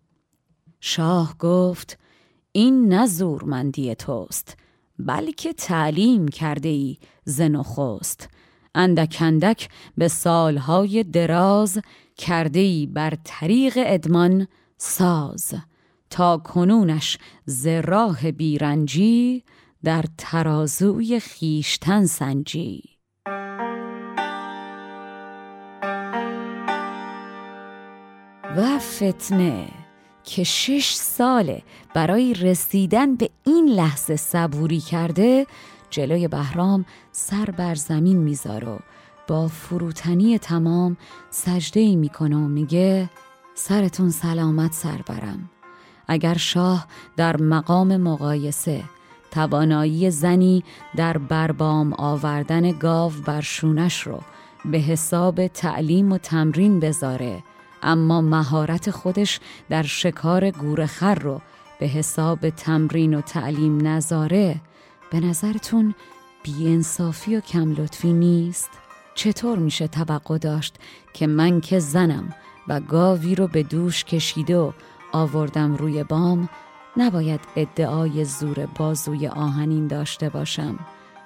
شاه 0.79 1.37
گفت 1.37 1.99
این 2.51 2.93
نه 2.93 3.07
زورمندی 3.07 3.95
توست 3.95 4.57
بلکه 4.99 5.53
تعلیم 5.53 6.27
کرده 6.27 6.69
ای 6.69 6.97
زن 7.25 7.55
و 7.55 7.63
خوست. 7.63 8.29
اندک 8.75 9.17
اندک 9.21 9.69
به 9.97 10.07
سالهای 10.07 11.03
دراز 11.03 11.79
کرده 12.17 12.59
ای 12.59 12.85
بر 12.85 13.13
طریق 13.23 13.73
ادمان 13.85 14.47
ساز 14.77 15.53
تا 16.09 16.37
کنونش 16.37 17.17
ز 17.45 17.67
بیرنجی 18.37 19.43
در 19.83 20.05
ترازوی 20.17 21.19
خیشتن 21.19 22.05
سنجی. 22.05 22.83
و 28.57 28.79
فتنه 28.79 29.67
که 30.23 30.43
شش 30.43 30.93
ساله 30.93 31.61
برای 31.93 32.33
رسیدن 32.33 33.15
به 33.15 33.29
این 33.43 33.69
لحظه 33.69 34.15
صبوری 34.15 34.79
کرده 34.79 35.47
جلوی 35.89 36.27
بهرام 36.27 36.85
سر 37.11 37.45
بر 37.45 37.75
زمین 37.75 38.17
می‌ذاره 38.17 38.67
و 38.67 38.79
با 39.27 39.47
فروتنی 39.47 40.39
تمام 40.39 40.97
سجده 41.29 41.79
ای 41.79 41.95
می‌کنه 41.95 42.35
و 42.35 42.47
میگه 42.47 43.09
سرتون 43.55 44.09
سلامت 44.09 44.73
سر 44.73 45.01
برم 45.07 45.49
اگر 46.07 46.37
شاه 46.37 46.87
در 47.17 47.37
مقام 47.41 47.97
مقایسه 47.97 48.83
توانایی 49.31 50.11
زنی 50.11 50.63
در 50.95 51.17
بربام 51.17 51.93
آوردن 51.93 52.71
گاو 52.71 53.11
بر 53.25 53.41
شونش 53.41 54.01
رو 54.01 54.19
به 54.65 54.77
حساب 54.77 55.47
تعلیم 55.47 56.11
و 56.11 56.17
تمرین 56.17 56.79
بذاره 56.79 57.43
اما 57.83 58.21
مهارت 58.21 58.91
خودش 58.91 59.39
در 59.69 59.83
شکار 59.83 60.51
گورخر 60.51 61.15
رو 61.15 61.41
به 61.79 61.85
حساب 61.85 62.49
تمرین 62.49 63.13
و 63.13 63.21
تعلیم 63.21 63.87
نذاره 63.87 64.61
به 65.11 65.19
نظرتون 65.19 65.95
بیانصافی 66.43 67.35
و 67.35 67.39
کم 67.39 67.71
لطفی 67.71 68.13
نیست؟ 68.13 68.69
چطور 69.15 69.57
میشه 69.59 69.87
توقع 69.87 70.37
داشت 70.37 70.75
که 71.13 71.27
من 71.27 71.61
که 71.61 71.79
زنم 71.79 72.33
و 72.67 72.79
گاوی 72.79 73.35
رو 73.35 73.47
به 73.47 73.63
دوش 73.63 74.03
کشیده 74.03 74.57
و 74.57 74.71
آوردم 75.11 75.75
روی 75.75 76.03
بام 76.03 76.49
نباید 76.97 77.39
ادعای 77.55 78.25
زور 78.25 78.65
بازوی 78.65 79.27
آهنین 79.27 79.87
داشته 79.87 80.29
باشم 80.29 80.79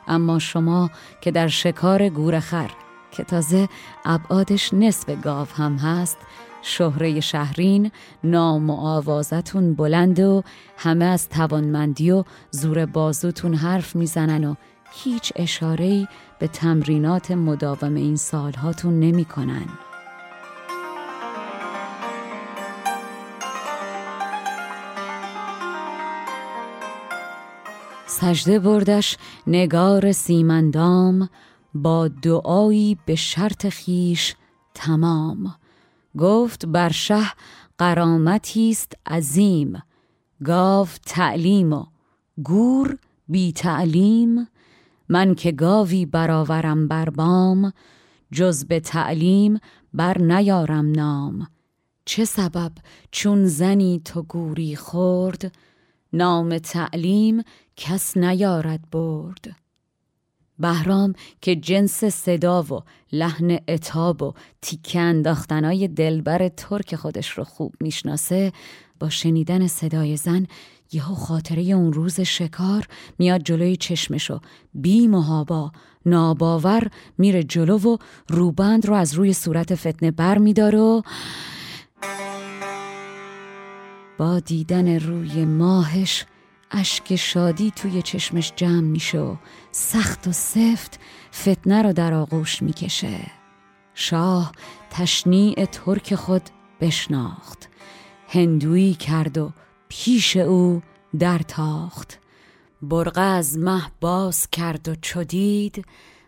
اما 0.08 0.40
شما 0.40 0.90
که 1.22 1.32
در 1.32 1.48
شکار 1.48 2.10
گورخر 2.10 2.72
که 3.12 3.24
تازه 3.24 3.70
ابعادش 4.06 4.74
نصف 4.74 5.22
گاو 5.22 5.48
هم 5.48 5.76
هست 5.76 6.18
شهره 6.62 7.20
شهرین 7.20 7.92
نام 8.24 8.70
و 8.70 8.74
آوازتون 8.74 9.74
بلند 9.74 10.20
و 10.20 10.44
همه 10.78 11.06
از 11.06 11.30
توانمندی 11.30 12.12
و 12.12 12.24
زور 12.52 12.86
بازوتون 12.86 13.54
حرف 13.54 13.96
می‌زنن 13.96 14.44
و 14.44 14.56
هیچ 14.92 15.34
اشارهی 15.36 16.08
به 16.40 16.48
تمرینات 16.48 17.32
مداوم 17.32 17.96
این 17.96 18.16
سالهاتون 18.16 19.00
نمی‌کنن. 19.00 19.66
سجده 28.22 28.60
بردش 28.60 29.18
نگار 29.48 30.12
سیمندام 30.12 31.30
با 31.74 32.08
دعایی 32.08 32.98
به 33.06 33.16
شرط 33.16 33.70
خیش 33.70 34.36
تمام. 34.74 35.56
گفت 36.18 36.66
بر 36.66 36.90
شه 36.92 37.24
قرامتی 37.78 38.70
است 38.70 38.94
عظیم. 39.06 39.84
گاو 40.44 40.88
تعلیم 41.06 41.74
و 41.74 41.86
گور 42.44 42.98
بی 43.28 43.52
تعلیم. 43.52 44.48
من 45.10 45.36
که 45.36 45.52
گاوی 45.52 46.06
برآورم 46.06 46.88
بر 46.88 47.10
بام 47.10 47.74
جز 48.32 48.66
به 48.66 48.80
تعلیم 48.80 49.60
بر 49.94 50.18
نیارم 50.18 50.92
نام. 50.92 51.48
چه 52.06 52.26
سبب 52.26 52.72
چون 53.12 53.46
زنی 53.46 54.02
تو 54.06 54.22
گوری 54.22 54.76
خورد؟ 54.76 55.52
نام 56.14 56.58
تعلیم 56.58 57.44
کس 57.76 58.18
نیارد 58.18 58.90
برد. 58.92 59.56
بهرام 60.60 61.14
که 61.42 61.56
جنس 61.56 62.04
صدا 62.06 62.64
و 62.64 62.80
لحن 63.12 63.60
اتاب 63.68 64.22
و 64.22 64.34
تیکه 64.62 65.00
انداختنای 65.00 65.88
دلبر 65.88 66.48
ترک 66.48 66.96
خودش 66.96 67.30
رو 67.30 67.44
خوب 67.44 67.74
می‌شناسه 67.80 68.52
با 69.00 69.10
شنیدن 69.10 69.68
صدای 69.68 70.18
زن 70.18 70.48
یهو 70.92 71.16
خاطره 71.16 71.62
اون 71.62 71.94
روز 71.94 72.22
شکار 72.22 72.88
میاد 73.20 73.44
جلوی 73.44 73.76
چشمشو 73.76 74.40
بی 74.74 75.08
محابا 75.08 75.72
ناباور 76.06 76.88
میره 77.18 77.44
جلو 77.44 77.78
و 77.78 77.98
روبند 78.30 78.86
رو 78.86 78.94
از 78.94 79.14
روی 79.14 79.34
صورت 79.34 79.76
فتنه 79.76 80.12
بر 80.12 80.38
میداره 80.38 80.80
و 80.80 81.02
با 84.18 84.40
دیدن 84.40 85.00
روی 85.00 85.46
ماهش 85.46 86.26
اشک 86.72 87.16
شادی 87.16 87.72
توی 87.76 88.02
چشمش 88.02 88.54
جمع 88.56 88.82
میشه 88.82 89.20
و 89.20 89.36
سخت 89.72 90.28
و 90.28 90.32
سفت 90.32 91.00
فتنه 91.34 91.82
رو 91.82 91.94
در 91.94 92.14
آغوش 92.14 92.62
می‌کشه. 92.62 93.32
شاه 93.94 94.52
تشنیع 94.90 95.66
ترک 95.66 96.16
خود 96.16 96.50
بشناخت. 96.82 97.70
هندویی 98.28 98.94
کرد 98.94 99.38
و 99.38 99.52
پیش 99.90 100.38
او 100.38 100.82
در 101.20 101.40
تاخت 101.40 102.20
برقه 102.82 103.22
از 103.22 103.58
مه 103.58 103.82
باز 104.02 104.50
کرد 104.50 104.90
و 104.90 104.96
چدید 104.96 105.86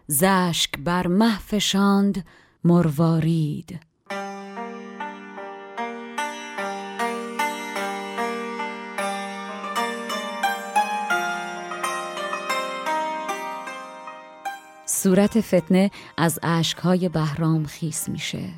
زشک 0.07 0.79
بر 0.79 1.07
مه 1.07 1.39
فشاند 1.39 2.25
مروارید. 2.63 3.79
صورت 15.03 15.41
فتنه 15.41 15.91
از 16.17 16.39
اشکهای 16.43 17.09
بهرام 17.09 17.65
خیس 17.65 18.09
میشه. 18.09 18.49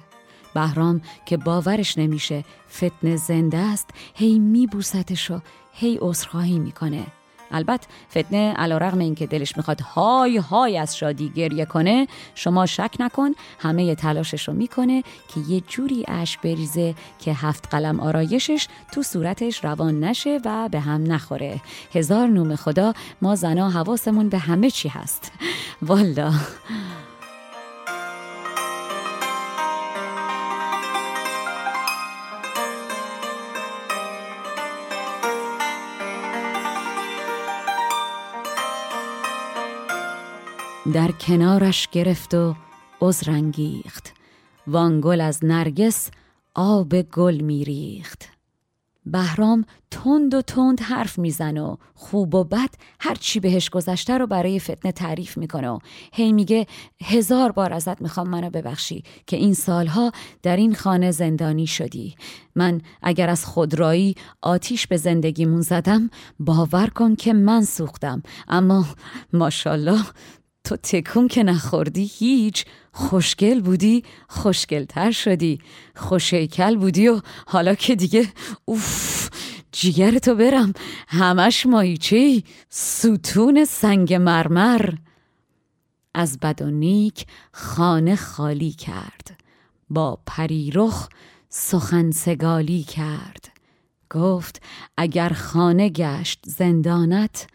بهرام 0.54 1.02
که 1.26 1.38
باورش 1.38 1.98
نمیشه 1.98 2.44
فتنه 2.72 3.16
زنده 3.16 3.58
است 3.58 3.90
هی 4.16 4.40
میبوستش 4.40 5.32
و 5.32 5.40
هی 5.74 5.98
عذرخواهی 6.02 6.60
می‌کنه. 6.60 7.06
البته 7.52 7.88
فتنه 8.12 8.54
علا 8.54 8.78
رغم 8.78 9.00
این 9.00 9.16
که 9.16 9.28
دلش 9.28 9.58
می‌خواد 9.58 9.82
های 9.82 10.38
های 10.38 10.78
از 10.78 10.98
شادی 10.98 11.30
گریه 11.30 11.66
کنه 11.66 12.08
شما 12.36 12.66
شک 12.66 12.96
نکن 13.00 13.32
همه 13.60 13.96
تلاشش 13.96 14.48
رو 14.48 14.54
می‌کنه 14.54 15.04
که 15.28 15.40
یه 15.48 15.62
جوری 15.62 16.06
اش 16.08 16.38
بریزه 16.38 16.96
که 17.20 17.34
هفت 17.34 17.68
قلم 17.72 18.00
آرایشش 18.00 18.68
تو 18.92 19.04
صورتش 19.04 19.66
روان 19.66 20.04
نشه 20.04 20.40
و 20.46 20.70
به 20.70 20.80
هم 20.80 21.12
نخوره. 21.12 21.62
هزار 21.94 22.28
نوم 22.28 22.56
خدا 22.56 22.94
ما 23.22 23.36
زنا 23.36 23.70
حواسمون 23.70 24.30
به 24.30 24.38
همه 24.38 24.70
چی 24.70 24.90
هست. 24.90 25.32
والا 25.82 26.34
در 40.96 41.12
کنارش 41.12 41.88
گرفت 41.92 42.34
و 42.34 42.56
عذرانگیخت. 43.02 44.14
وانگل 44.68 45.22
از 45.22 45.46
نرگس 45.46 46.12
آب 46.54 47.02
گل 47.02 47.42
میریخت. 47.42 48.30
بهرام 49.06 49.66
تند 49.92 50.34
و 50.34 50.42
تند 50.42 50.80
حرف 50.80 51.20
می‌زنه 51.20 51.62
و 51.62 51.76
خوب 51.94 52.36
و 52.36 52.44
بد 52.44 52.70
هر 53.00 53.16
چی 53.16 53.40
بهش 53.40 53.70
گذشته 53.70 54.18
رو 54.18 54.28
برای 54.28 54.60
فتنه 54.60 54.92
تعریف 54.92 55.38
می‌کنه 55.38 55.70
و 55.70 55.80
هی 56.14 56.34
میگه 56.34 56.68
هزار 57.04 57.52
بار 57.52 57.74
ازت 57.74 58.02
می‌خوام 58.02 58.30
منو 58.30 58.50
ببخشی 58.50 59.04
که 59.28 59.38
این 59.38 59.54
سالها 59.54 60.12
در 60.44 60.56
این 60.56 60.76
خانه 60.76 61.12
زندانی 61.12 61.68
شدی. 61.68 62.16
من 62.56 62.82
اگر 63.02 63.30
از 63.30 63.46
خودرایی 63.46 64.16
آتیش 64.42 64.88
به 64.88 64.98
زندگیمون 64.98 65.62
زدم 65.62 66.10
باور 66.40 66.88
کن 66.88 67.16
که 67.16 67.34
من 67.34 67.64
سوختم. 67.64 68.24
اما 68.48 68.86
ماشالله 69.34 70.02
تو 70.66 70.76
تکون 70.76 71.28
که 71.28 71.44
نخوردی 71.44 72.06
هیچ 72.06 72.66
خوشگل 72.92 73.62
بودی 73.62 74.04
خوشگلتر 74.28 75.12
شدی. 75.12 75.60
خوشیکل 75.96 76.76
بودی 76.78 77.08
و 77.08 77.22
حالا 77.48 77.76
که 77.76 77.96
دیگه 77.96 78.28
اوف 78.66 79.30
جیگر 79.72 80.18
تو 80.18 80.36
برم. 80.36 80.74
همش 81.08 81.66
مایچه 81.66 82.44
ستون 82.70 83.66
سنگ 83.66 84.14
مرمر. 84.14 84.90
از 86.14 86.40
بد 86.40 86.62
و 86.62 86.72
نیک 86.72 87.26
خانه 87.52 88.16
خالی 88.16 88.72
کرد. 88.72 89.40
با 89.90 90.20
پریرخ 90.26 91.10
سخن 91.50 92.12
سگالی 92.12 92.84
کرد. 92.84 93.52
گفت 94.10 94.62
اگر 94.98 95.30
خانه 95.30 95.90
گشت 95.90 96.40
زندانت 96.46 97.48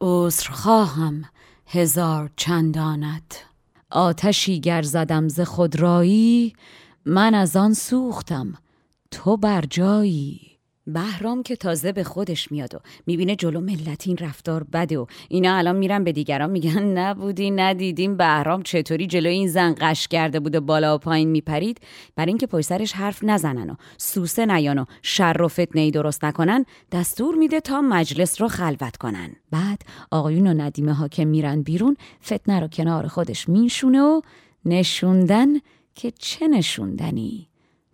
عذر 0.00 0.50
خواهم 0.50 1.24
هزار 1.70 2.30
چندانت. 2.36 3.44
آتشی 3.90 4.60
گر 4.60 4.82
زدم 4.82 5.28
ز 5.28 5.40
خودرایی 5.40 6.52
من 7.04 7.34
از 7.34 7.56
آن 7.56 7.74
سوختم 7.74 8.54
تو 9.10 9.36
بر 9.36 9.64
جایی. 9.70 10.57
بهرام 10.92 11.42
که 11.42 11.56
تازه 11.56 11.92
به 11.92 12.04
خودش 12.04 12.52
میاد 12.52 12.74
و 12.74 12.78
می‌بینه 13.06 13.36
جلو 13.36 13.60
ملت 13.60 14.06
این 14.06 14.16
رفتار 14.16 14.64
بده 14.64 14.98
و 14.98 15.06
اینا 15.28 15.56
الان 15.56 15.76
میرن 15.76 16.04
به 16.04 16.12
دیگران 16.12 16.50
میگن 16.50 16.82
نبودی 16.82 17.50
ندیدیم. 17.50 18.16
بهرام 18.16 18.62
چطوری 18.62 19.06
جلو 19.06 19.28
این 19.28 19.48
زن 19.48 19.74
قش 19.80 20.08
کرده 20.08 20.40
بوده 20.40 20.60
بالا 20.60 20.94
و 20.94 20.98
پایین 20.98 21.28
میپرید؟ 21.28 21.80
برای 22.16 22.30
اینکه 22.30 22.46
پشت 22.46 22.66
سرش 22.66 22.92
حرف 22.92 23.24
نزنن 23.24 23.70
و 23.70 23.74
سوسه 23.98 24.46
نیان 24.46 24.78
و 24.78 24.84
شر 25.02 25.42
و 25.42 25.48
فتنه 25.48 25.90
درست 25.90 26.24
نکنن 26.24 26.64
دستور 26.92 27.34
میده 27.34 27.60
تا 27.60 27.80
مجلس 27.80 28.40
رو 28.40 28.48
خلوت 28.48 28.96
کنن. 28.96 29.36
بعد 29.50 29.82
آقایون 30.10 30.46
و 30.46 30.54
ندیمه 30.54 30.92
ها 30.92 31.08
که 31.08 31.24
میرن 31.24 31.62
بیرون 31.62 31.96
فتنه 32.24 32.60
رو 32.60 32.68
کنار 32.68 33.06
خودش 33.06 33.48
میشونه 33.48 34.02
و 34.02 34.20
نشوندن 34.64 35.48
که 35.94 36.10
چه 36.10 36.48
نشوندنی؟ 36.48 37.48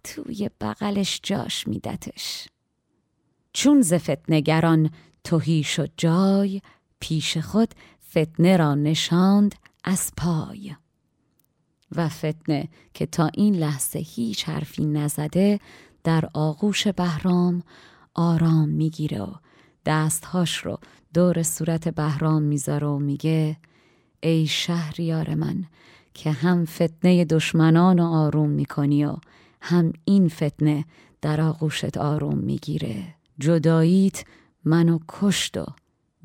توی 0.04 0.50
بغلش 0.61 1.20
جاش 1.22 1.68
میدتش. 1.68 2.48
چون 3.54 3.82
ز 3.82 3.94
فتنگران 3.94 4.90
توهی 5.24 5.62
شد 5.62 5.90
جای 5.96 6.60
پیش 7.00 7.38
خود 7.38 7.74
فتنه 8.10 8.56
را 8.56 8.74
نشاند 8.74 9.54
از 9.84 10.12
پای. 10.16 10.74
و 11.96 12.08
فتنه 12.08 12.68
که 12.94 13.06
تا 13.06 13.30
این 13.34 13.54
لحظه 13.54 13.98
هیچ 13.98 14.48
حرفی 14.48 14.86
نزده 14.86 15.60
در 16.04 16.28
آغوش 16.34 16.88
بهرام 16.88 17.62
آرام 18.14 18.68
می‌گیره 18.68 19.22
و 19.22 19.32
دستهاش 19.86 20.56
رو 20.56 20.78
دور 21.14 21.42
صورت 21.42 21.88
بهرام 21.88 22.42
می‌ذاره 22.42 22.86
و 22.86 22.98
میگه 22.98 23.56
ای 24.22 24.46
شهریار 24.46 25.34
من 25.34 25.64
که 26.14 26.30
هم 26.32 26.64
فتنه 26.64 27.24
دشمنان 27.24 27.98
رو 27.98 28.04
آروم 28.04 28.50
می‌کنی 28.50 29.04
و 29.04 29.16
هم 29.60 29.92
این 30.04 30.28
فتنه 30.28 30.84
در 31.20 31.40
آغوشت 31.40 31.98
آروم 31.98 32.38
می‌گیره. 32.38 33.14
جداییت 33.38 34.24
منو 34.64 34.98
کشت 35.08 35.56
و 35.56 35.66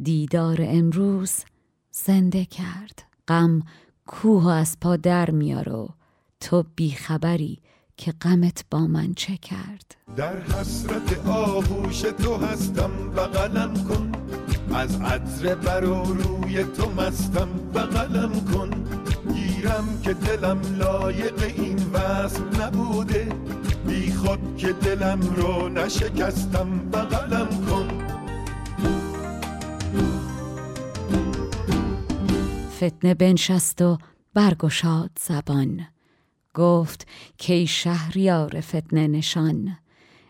دیدار 0.03 0.57
امروز 0.61 1.33
زنده 1.91 2.45
کرد. 2.45 3.03
غم 3.27 3.61
کوه 4.05 4.51
از 4.51 4.77
پا 4.81 4.97
در 4.97 5.31
میار 5.31 5.69
و 5.69 5.89
تو 6.39 6.65
بیخبری 6.75 7.59
که 7.97 8.11
غمت 8.11 8.65
با 8.71 8.87
من 8.87 9.13
چه 9.13 9.37
کرد. 9.37 9.95
در 10.15 10.41
حسرت 10.41 11.27
آغوش 11.27 12.01
تو 12.01 12.35
هستم 12.35 12.91
بغلم 13.15 13.73
کن. 13.73 14.11
از 14.75 15.01
عطر 15.01 15.55
بر 15.55 15.79
روی 15.79 16.63
تو 16.63 16.91
مستم 16.91 17.49
بغلم 17.75 18.31
کن. 18.53 18.69
گیرم 19.33 20.01
که 20.03 20.13
دلم 20.13 20.61
لایق 20.77 21.43
این 21.43 21.77
وصل 21.93 22.61
نبوده. 22.61 23.27
خود 24.29 24.57
که 24.57 24.73
دلم 24.73 25.19
رو 25.21 25.69
نشکستم 25.69 26.79
بغلم 26.79 27.47
کن. 27.69 27.87
فتنه 32.77 33.13
بنشست 33.13 33.81
و 33.81 33.97
برگشاد 34.33 35.09
زبان. 35.19 35.87
گفت 36.53 37.07
کی 37.37 37.67
شهریار 37.67 38.61
فتنه 38.61 39.07
نشان 39.07 39.77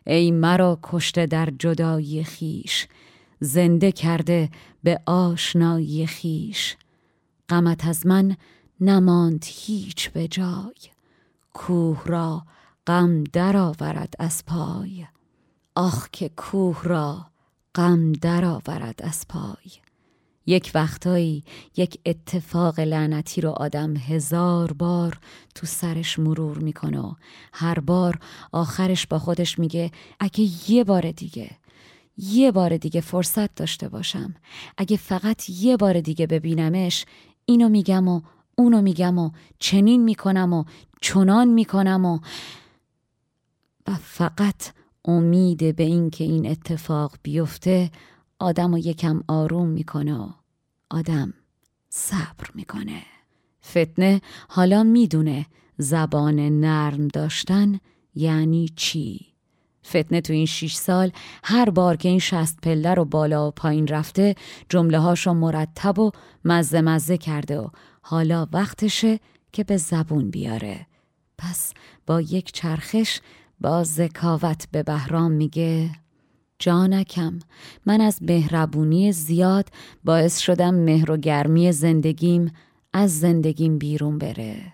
ای 0.07 0.31
مرا 0.31 0.79
کشته 0.83 1.25
در 1.25 1.49
جدایی 1.59 2.23
خیش 2.23 2.87
زنده 3.39 3.91
کرده 3.91 4.49
به 4.83 4.99
آشنایی 5.05 6.07
خیش 6.07 6.77
غمت 7.49 7.85
از 7.85 8.07
من 8.07 8.35
نماند 8.81 9.45
هیچ 9.47 10.09
به 10.09 10.27
جای 10.27 10.75
کوه 11.53 12.03
را 12.05 12.43
غم 12.89 13.23
درآورد 13.23 14.13
از 14.19 14.45
پای. 14.45 15.05
آخ 15.75 16.09
که 16.11 16.29
کوه 16.29 16.83
را 16.83 17.25
غم 17.75 18.11
درآورد 18.11 19.01
از 19.03 19.25
پای. 19.29 19.71
یک 20.45 20.71
وقتایی 20.75 21.43
یک 21.77 21.99
اتفاق 22.05 22.79
لعنتی 22.79 23.41
رو 23.41 23.49
آدم 23.49 23.97
هزار 23.97 24.73
بار 24.73 25.19
تو 25.55 25.67
سرش 25.67 26.19
مرور 26.19 26.57
می‌کنه 26.57 26.99
و 26.99 27.13
هر 27.53 27.79
بار 27.79 28.19
آخرش 28.51 29.07
با 29.07 29.19
خودش 29.19 29.59
میگه 29.59 29.91
اگه 30.19 30.71
یه 30.71 30.83
بار 30.83 31.11
دیگه 31.11 31.49
یه 32.17 32.51
بار 32.51 32.77
دیگه 32.77 33.01
فرصت 33.01 33.55
داشته 33.55 33.89
باشم 33.89 34.35
اگه 34.77 34.97
فقط 34.97 35.49
یه 35.49 35.77
بار 35.77 36.01
دیگه 36.01 36.27
ببینمش 36.27 37.05
اینو 37.45 37.69
میگم 37.69 38.07
و 38.07 38.21
اونو 38.55 38.81
میگم 38.81 39.17
و 39.17 39.31
چنین 39.59 40.03
می‌کنم 40.03 40.53
و 40.53 40.63
چنان 41.01 41.47
می‌کنم 41.47 42.05
و 42.05 42.19
و 43.89 43.93
فقط 43.93 44.71
امید 45.05 45.75
به 45.75 45.83
اینکه 45.83 46.23
این 46.23 46.49
اتفاق 46.49 47.15
بیفته 47.23 47.91
آدم 48.39 48.73
و 48.73 48.77
یکم 48.77 49.23
آروم 49.27 49.69
می‌کنه 49.69 50.15
و 50.15 50.29
آدم 50.89 51.33
صبر 51.89 52.47
می‌کنه. 52.55 53.01
فتنه 53.65 54.21
حالا 54.49 54.83
می‌دونه 54.83 55.45
زبان 55.77 56.39
نرم 56.39 57.07
داشتن 57.07 57.79
یعنی 58.15 58.69
چی. 58.75 59.25
فتنه 59.87 60.21
تو 60.21 60.33
این 60.33 60.45
شیش 60.45 60.75
سال 60.75 61.11
هر 61.43 61.69
بار 61.69 61.95
که 61.95 62.09
این 62.09 62.19
شست 62.19 62.61
پله 62.61 62.93
رو 62.93 63.05
بالا 63.05 63.47
و 63.47 63.51
پایین 63.51 63.87
رفته 63.87 64.35
جمله 64.69 64.99
هاشو 64.99 65.33
مرتب 65.33 65.99
و 65.99 66.11
مزه 66.45 66.81
مزه 66.81 67.17
کرده 67.17 67.59
و 67.59 67.67
حالا 68.01 68.47
وقتشه 68.53 69.19
که 69.51 69.63
به 69.63 69.77
زبون 69.77 70.29
بیاره. 70.29 70.87
پس 71.37 71.73
با 72.07 72.21
یک 72.21 72.51
چرخش 72.51 73.19
با 73.61 73.83
ذکاوت 73.83 74.67
به 74.71 74.83
بهرام 74.83 75.31
میگه 75.31 75.89
جانکم 76.59 77.39
من 77.85 78.01
از 78.01 78.23
مهربونی 78.23 79.11
زیاد 79.11 79.69
باعث 80.03 80.37
شدم 80.39 80.75
مهر 80.75 81.11
و 81.11 81.17
گرمی 81.17 81.71
زندگیم 81.71 82.51
از 82.93 83.19
زندگیم 83.19 83.77
بیرون 83.77 84.17
بره. 84.17 84.73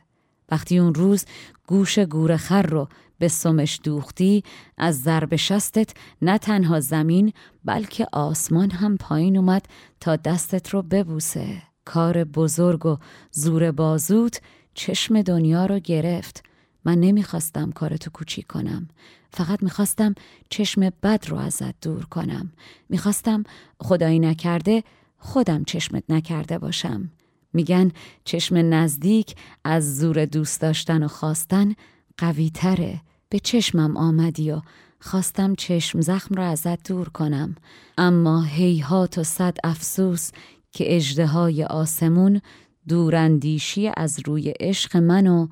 وقتی 0.52 0.78
اون 0.78 0.96
روز 0.96 1.26
گوش 1.68 2.00
گورخر 2.00 2.62
رو 2.62 2.88
به 3.20 3.28
سمش 3.28 3.80
دوختی 3.84 4.44
از 4.78 5.02
ضرب 5.02 5.36
شستت 5.36 5.94
نه 6.22 6.38
تنها 6.38 6.80
زمین 6.80 7.34
بلکه 7.66 8.08
آسمان 8.12 8.72
هم 8.72 8.98
پایین 8.98 9.38
اومد 9.38 9.66
تا 10.00 10.16
دستت 10.16 10.70
رو 10.70 10.82
ببوسه. 10.82 11.48
کار 11.86 12.24
بزرگ 12.24 12.86
و 12.86 12.98
زور 13.32 13.72
بازوت 13.72 14.42
چشم 14.74 15.22
دنیا 15.22 15.66
رو 15.66 15.80
گرفت. 15.80 16.44
من 16.86 17.00
نمی‌خواستم 17.00 17.72
کارتو 17.72 18.12
کوچیک 18.12 18.48
کنم. 18.48 18.88
فقط 19.32 19.64
می‌خواستم 19.64 20.16
چشم 20.50 20.90
بد 21.04 21.26
رو 21.28 21.38
ازت 21.38 21.82
دور 21.82 22.06
کنم. 22.06 22.52
می‌خواستم 22.90 23.44
خدایی 23.80 24.20
نکرده 24.20 24.84
خودم 25.18 25.64
چشمت 25.64 26.04
نکرده 26.10 26.58
باشم. 26.58 27.12
میگن 27.54 27.92
چشم 28.24 28.56
نزدیک 28.58 29.36
از 29.64 29.98
زور 29.98 30.26
دوست 30.26 30.62
داشتن 30.62 31.04
و 31.04 31.08
خواستن 31.08 31.74
قوی 32.18 32.50
تره 32.50 33.02
به 33.30 33.40
چشمم 33.40 33.98
آمدی 33.98 34.52
و 34.52 34.62
خواستم 35.00 35.56
چشم 35.56 36.02
زخم 36.02 36.36
را 36.36 36.48
ازت 36.48 36.88
دور 36.88 37.10
کنم. 37.10 37.56
اما 37.98 38.42
هیهات 38.42 39.18
و 39.18 39.24
صد 39.24 39.58
افسوس 39.64 40.32
که 40.72 40.96
اجده 40.96 41.66
آسمون 41.66 42.42
دوراندیشی 42.88 43.92
از 43.98 44.20
روی 44.26 44.50
عشق 44.50 44.98
منو 44.98 45.48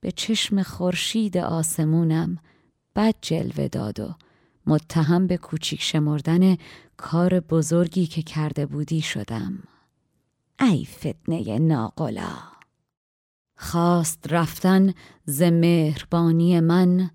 به 0.00 0.12
چشم 0.12 0.62
خورشید 0.62 1.36
آسمونم 1.36 2.38
بد 2.96 3.14
جلوه 3.22 3.68
داد 3.68 4.00
و 4.00 4.14
متهم 4.66 5.26
به 5.26 5.36
کوچیک 5.36 5.82
شمردن 5.82 6.56
کار 6.96 7.40
بزرگی 7.40 8.06
که 8.06 8.22
کرده 8.22 8.66
بودی 8.66 9.00
شدم. 9.00 9.62
ای 10.60 10.84
فتنه 10.84 11.58
ناقلا! 11.58 12.38
خواست 13.56 14.24
رفتن 14.30 14.94
ز 15.24 15.42
مهربانی 15.42 16.60
من 16.60 17.10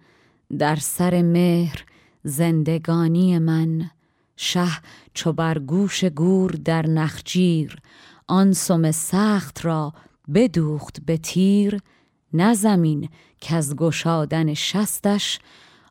در 0.58 0.76
سر 0.76 1.22
مهر 1.22 1.86
زندگانی 2.24 3.40
من. 3.40 3.90
شه 4.36 4.68
چو 5.14 5.34
بر 5.34 5.60
گوش 5.60 6.04
گور 6.04 6.52
در 6.52 6.88
نخجیر 6.88 7.76
آن 8.28 8.54
سم 8.54 8.92
سخت 8.92 9.66
را 9.66 9.94
بدوخت 10.34 11.02
به 11.06 11.18
تیر. 11.18 11.82
نه 12.34 12.54
زمین 12.54 13.10
که 13.42 13.56
از 13.56 13.76
گشادن 13.76 14.54
شستش 14.54 15.40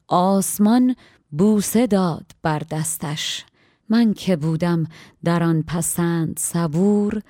آسمان 0.08 0.96
بوسه 1.30 1.86
داد 1.86 2.26
بر 2.42 2.58
دستش. 2.58 3.44
من 3.88 4.14
که 4.14 4.36
بودم 4.36 4.86
در 5.24 5.42
آن 5.42 5.62
پسند 5.62 6.38
صبور 6.38 7.22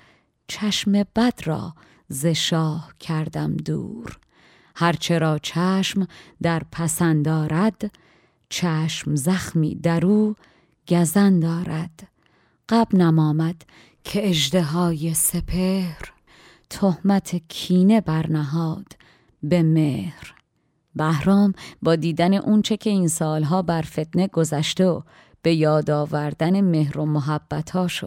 چشم 0.47 0.91
بد 0.91 1.39
را 1.43 1.73
ز 2.07 2.25
شاه 2.25 2.93
کردم 2.99 3.57
دور. 3.57 4.17
هرچه 4.75 5.19
را 5.19 5.39
چشم 5.39 6.07
در 6.41 6.61
پسند 6.71 7.25
دارد 7.25 7.91
چشم 8.49 9.15
زخمی 9.15 9.75
در 9.75 10.05
او 10.05 10.35
گزن 10.87 11.39
دارد 11.39 12.07
قبنم 12.69 13.19
آمد 13.19 13.61
که 14.03 14.29
اجده 14.29 15.13
سپهر 15.13 16.13
تهمت 16.71 17.35
کینه 17.49 18.01
برنهاد 18.01 18.87
به 19.43 19.63
مهر. 19.63 20.33
بهرام 20.95 21.53
با 21.81 21.95
دیدن 21.95 22.33
اونچه 22.33 22.77
که 22.77 22.89
این 22.89 23.07
سالها 23.07 23.61
بر 23.61 23.81
فتنه 23.81 24.27
گذشته 24.27 24.85
و 24.85 25.01
به 25.41 25.53
یاد 25.53 25.89
آوردن 25.89 26.61
مهر 26.61 26.99
و 26.99 27.05
محبتاش 27.05 28.05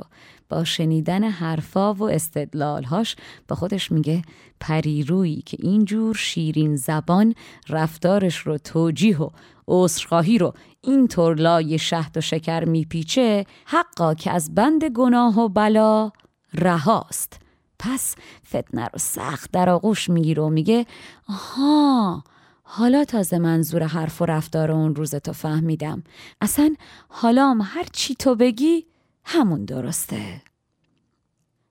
با 0.49 0.65
شنیدن 0.65 1.25
حرفا 1.25 1.95
و 1.95 2.03
استدلالهاش 2.03 3.17
با 3.49 3.57
خودش 3.57 3.93
میگه 3.93 4.23
پریرویی 4.61 5.43
که 5.47 5.57
اینجور 5.61 6.15
شیرین 6.15 6.77
زبان 6.77 7.35
رفتارش 7.69 8.39
رو 8.39 8.59
توجیه 8.59 9.21
و 9.21 9.29
عذرخواهی 9.69 10.39
رو 10.39 10.55
اینطور 10.81 11.35
لای 11.35 11.79
شهد 11.79 12.17
و 12.17 12.21
شکر 12.21 12.65
میپیچه 12.65 13.47
حقا 13.67 14.15
که 14.15 14.31
از 14.31 14.55
بند 14.55 14.85
گناه 14.85 15.41
و 15.41 15.49
بلا 15.49 16.11
رهاست. 16.55 17.44
پس 17.85 18.15
فتنه 18.47 18.85
رو 18.87 18.99
سخت 18.99 19.53
در 19.53 19.71
آغوش 19.71 20.11
می‌گیره 20.11 20.43
و 20.43 20.49
میگه 20.49 20.87
آها 21.29 22.25
حالا 22.63 23.05
تازه 23.05 23.39
منظور 23.39 23.83
حرف 23.83 24.23
و 24.23 24.25
رفتار 24.25 24.71
اون 24.71 24.95
روز 24.95 25.15
تو 25.15 25.33
فهمیدم. 25.33 26.03
اصلا 26.41 26.75
حالا 27.09 27.59
هر 27.63 27.87
چی 27.93 28.15
تو 28.15 28.35
بگی 28.35 28.87
همون 29.25 29.65
درسته. 29.65 30.43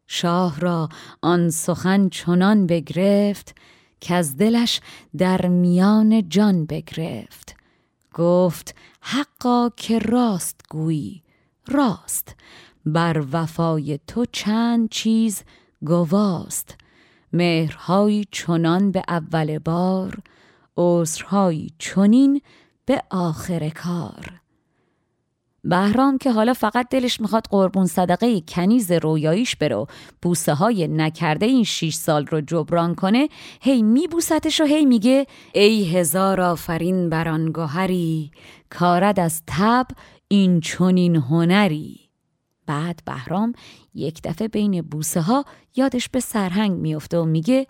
شاه 0.07 0.59
را 0.59 0.89
آن 1.21 1.49
سخن 1.49 2.09
چنان 2.09 2.67
بگرفت 2.67 3.55
که 3.99 4.13
از 4.13 4.37
دلش 4.37 4.81
در 5.17 5.47
میان 5.47 6.29
جان 6.29 6.65
بگرفت. 6.65 7.55
گفت 8.13 8.75
حقا 9.01 9.69
که 9.77 9.99
راست 9.99 10.61
گویی 10.69 11.23
راست. 11.67 12.35
بر 12.85 13.23
وفای 13.31 13.99
تو 14.07 14.25
چند 14.31 14.89
چیز 14.89 15.43
گواست. 15.85 16.77
مهرهایی 17.33 18.25
چنان 18.31 18.91
به 18.91 19.03
اول 19.07 19.57
بار 19.59 20.17
عذرهایی 20.77 21.71
چنین 21.79 22.41
به 22.85 23.01
آخر 23.11 23.69
کار. 23.69 24.43
بهرام 25.63 26.17
که 26.17 26.31
حالا 26.31 26.53
فقط 26.53 26.89
دلش 26.89 27.21
می‌خواد 27.21 27.47
قربون 27.49 27.85
صدقه 27.85 28.41
کنیز 28.41 28.91
رویاییش 28.91 29.55
برو 29.55 29.87
بوسه 30.21 30.53
های 30.53 30.87
نکرده 30.87 31.45
این 31.45 31.63
شیش 31.63 31.95
سال 31.95 32.25
رو 32.25 32.41
جبران 32.41 32.95
کنه 32.95 33.29
هی 33.61 33.81
میبوستش 33.81 34.61
و 34.61 34.63
هی 34.63 34.85
میگه 34.85 35.27
ای 35.53 35.97
هزار 35.97 36.41
آفرین 36.41 37.09
بران 37.09 37.51
گوهری 37.51 38.31
کارد 38.69 39.19
از 39.19 39.41
تب 39.47 39.87
این 40.27 40.59
چنین 40.59 41.15
هنری. 41.15 41.99
بعد 42.65 42.99
بهرام 43.05 43.53
یک 43.95 44.21
دفعه 44.23 44.47
بین 44.47 44.81
بوسه 44.81 45.21
ها 45.21 45.45
یادش 45.75 46.09
به 46.09 46.19
سرهنگ 46.19 46.71
میفته 46.71 47.17
و 47.17 47.25
میگه 47.25 47.67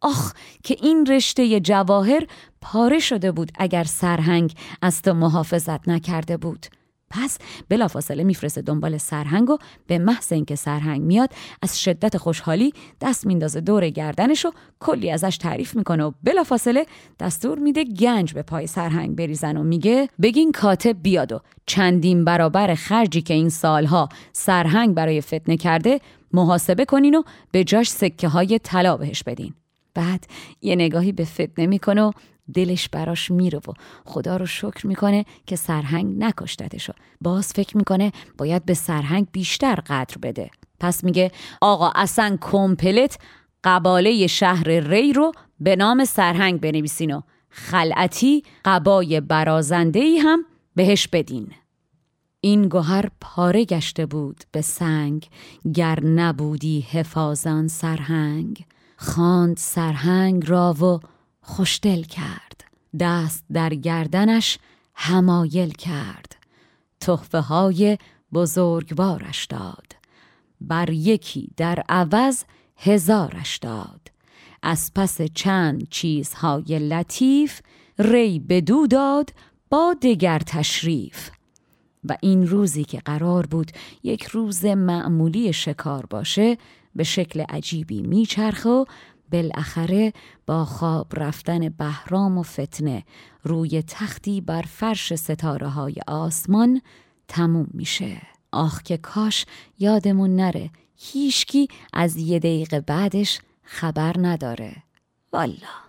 آخ 0.00 0.32
که 0.64 0.76
این 0.82 1.06
رشته 1.06 1.60
جواهر 1.60 2.26
پاره 2.60 2.98
شده 2.98 3.32
بود 3.32 3.52
اگر 3.54 3.84
سرهنگ 3.84 4.54
از 4.82 5.02
تو 5.02 5.14
محافظت 5.14 5.88
نکرده 5.88 6.36
بود. 6.36 6.66
پس 7.10 7.38
بلافاصله 7.68 8.24
میفرسته 8.24 8.62
دنبال 8.62 8.98
سرهنگ 8.98 9.50
و 9.50 9.58
به 9.86 9.98
محض 9.98 10.32
اینکه 10.32 10.54
سرهنگ 10.56 11.02
میاد 11.02 11.30
از 11.62 11.82
شدت 11.82 12.16
خوشحالی 12.16 12.72
دست 13.00 13.26
میندازه 13.26 13.60
دور 13.60 13.88
گردنش 13.88 14.46
و 14.46 14.52
کلی 14.80 15.10
ازش 15.10 15.36
تعریف 15.36 15.76
می‌کنه 15.76 16.04
و 16.04 16.12
بلافاصله 16.22 16.86
دستور 17.20 17.58
میده 17.58 17.84
گنج 17.84 18.34
به 18.34 18.42
پای 18.42 18.66
سرهنگ 18.66 19.16
بریزن 19.16 19.56
و 19.56 19.62
میگه 19.62 20.08
بگین 20.22 20.52
کاتب 20.52 21.02
بیاد 21.02 21.32
و 21.32 21.40
چندین 21.66 22.24
برابر 22.24 22.74
خرجی 22.74 23.22
که 23.22 23.34
این 23.34 23.48
سالها 23.48 24.08
سرهنگ 24.32 24.94
برای 24.94 25.20
فتنه 25.20 25.56
کرده 25.56 26.00
محاسبه 26.32 26.84
کنین 26.84 27.14
و 27.14 27.22
به 27.50 27.64
جاش 27.64 27.90
سکه 27.90 28.28
های 28.28 28.58
طلا 28.58 28.96
بهش 28.96 29.22
بدین. 29.22 29.54
بعد 29.94 30.26
یه 30.62 30.74
نگاهی 30.74 31.12
به 31.12 31.24
فتنه 31.24 31.66
می‌کنه 31.66 32.02
و 32.02 32.12
دلش 32.54 32.88
براش 32.88 33.30
میره 33.30 33.58
و 33.58 33.72
خدا 34.04 34.36
رو 34.36 34.46
شکر 34.46 34.86
می‌کنه 34.86 35.24
که 35.46 35.56
سرهنگ 35.56 36.18
نکشتتشو. 36.18 36.92
باز 37.20 37.52
فکر 37.52 37.76
می‌کنه 37.76 38.12
باید 38.38 38.64
به 38.64 38.74
سرهنگ 38.74 39.26
بیشتر 39.32 39.74
قدر 39.74 40.16
بده. 40.22 40.50
پس 40.80 41.04
میگه 41.04 41.32
آقا 41.60 41.92
اصلا 41.94 42.38
کمپلت 42.40 43.18
قباله 43.64 44.26
شهر 44.26 44.68
ری 44.68 45.12
رو 45.12 45.32
به 45.60 45.76
نام 45.76 46.04
سرهنگ 46.04 46.60
بنویسین 46.60 47.14
و 47.14 47.20
خلعتی 47.50 48.42
قبای 48.64 49.20
برازنده 49.20 50.00
ای 50.00 50.18
هم 50.18 50.44
بهش 50.74 51.08
بدین. 51.08 51.52
این 52.40 52.68
گوهر 52.68 53.10
پاره 53.20 53.64
گشته 53.64 54.06
بود 54.06 54.44
به 54.52 54.60
سنگ 54.60 55.28
گر 55.74 56.04
نبودی 56.04 56.80
حفاظان 56.80 57.68
سرهنگ. 57.68 58.64
خواند 58.96 59.56
سرهنگ 59.56 60.50
را 60.50 60.72
و 60.72 61.00
خوشدل 61.46 62.02
کرد. 62.02 62.64
دست 63.00 63.44
در 63.52 63.74
گردنش 63.74 64.58
همایل 64.94 65.70
کرد. 65.70 66.36
تحفه 67.00 67.38
های 67.38 67.98
بزرگوارش 68.32 69.44
داد. 69.44 69.86
بر 70.60 70.90
یکی 70.90 71.50
در 71.56 71.82
عوض 71.88 72.44
هزارش 72.76 73.56
داد. 73.56 74.00
از 74.62 74.92
پس 74.94 75.22
چند 75.22 75.88
چیزهای 75.88 76.78
لطیف 76.78 77.60
ری 77.98 78.38
بدو 78.38 78.86
داد 78.86 79.32
با 79.70 79.96
دگر 80.02 80.38
تشریف. 80.38 81.30
و 82.04 82.16
این 82.22 82.46
روزی 82.46 82.84
که 82.84 82.98
قرار 82.98 83.46
بود 83.46 83.72
یک 84.02 84.24
روز 84.24 84.64
معمولی 84.64 85.52
شکار 85.52 86.06
باشه 86.06 86.58
به 86.96 87.04
شکل 87.04 87.40
عجیبی 87.40 88.02
میچرخه 88.02 88.68
و 88.68 88.84
بالاخره 89.32 90.12
با 90.46 90.64
خواب 90.64 91.06
رفتن 91.12 91.68
بهرام 91.68 92.38
و 92.38 92.42
فتنه 92.42 93.04
روی 93.42 93.82
تختی 93.82 94.40
بر 94.40 94.62
فرش 94.62 95.14
ستاره 95.14 95.68
های 95.68 95.94
آسمان 96.06 96.80
تموم 97.28 97.66
میشه. 97.74 98.22
آخ 98.52 98.82
که 98.82 98.96
کاش 98.96 99.46
یادمون 99.78 100.36
نره 100.36 100.70
هیچکی 100.96 101.68
از 101.92 102.16
یه 102.16 102.38
دقیقه 102.38 102.80
بعدش 102.80 103.40
خبر 103.62 104.14
نداره. 104.18 104.76
والا 105.32 105.85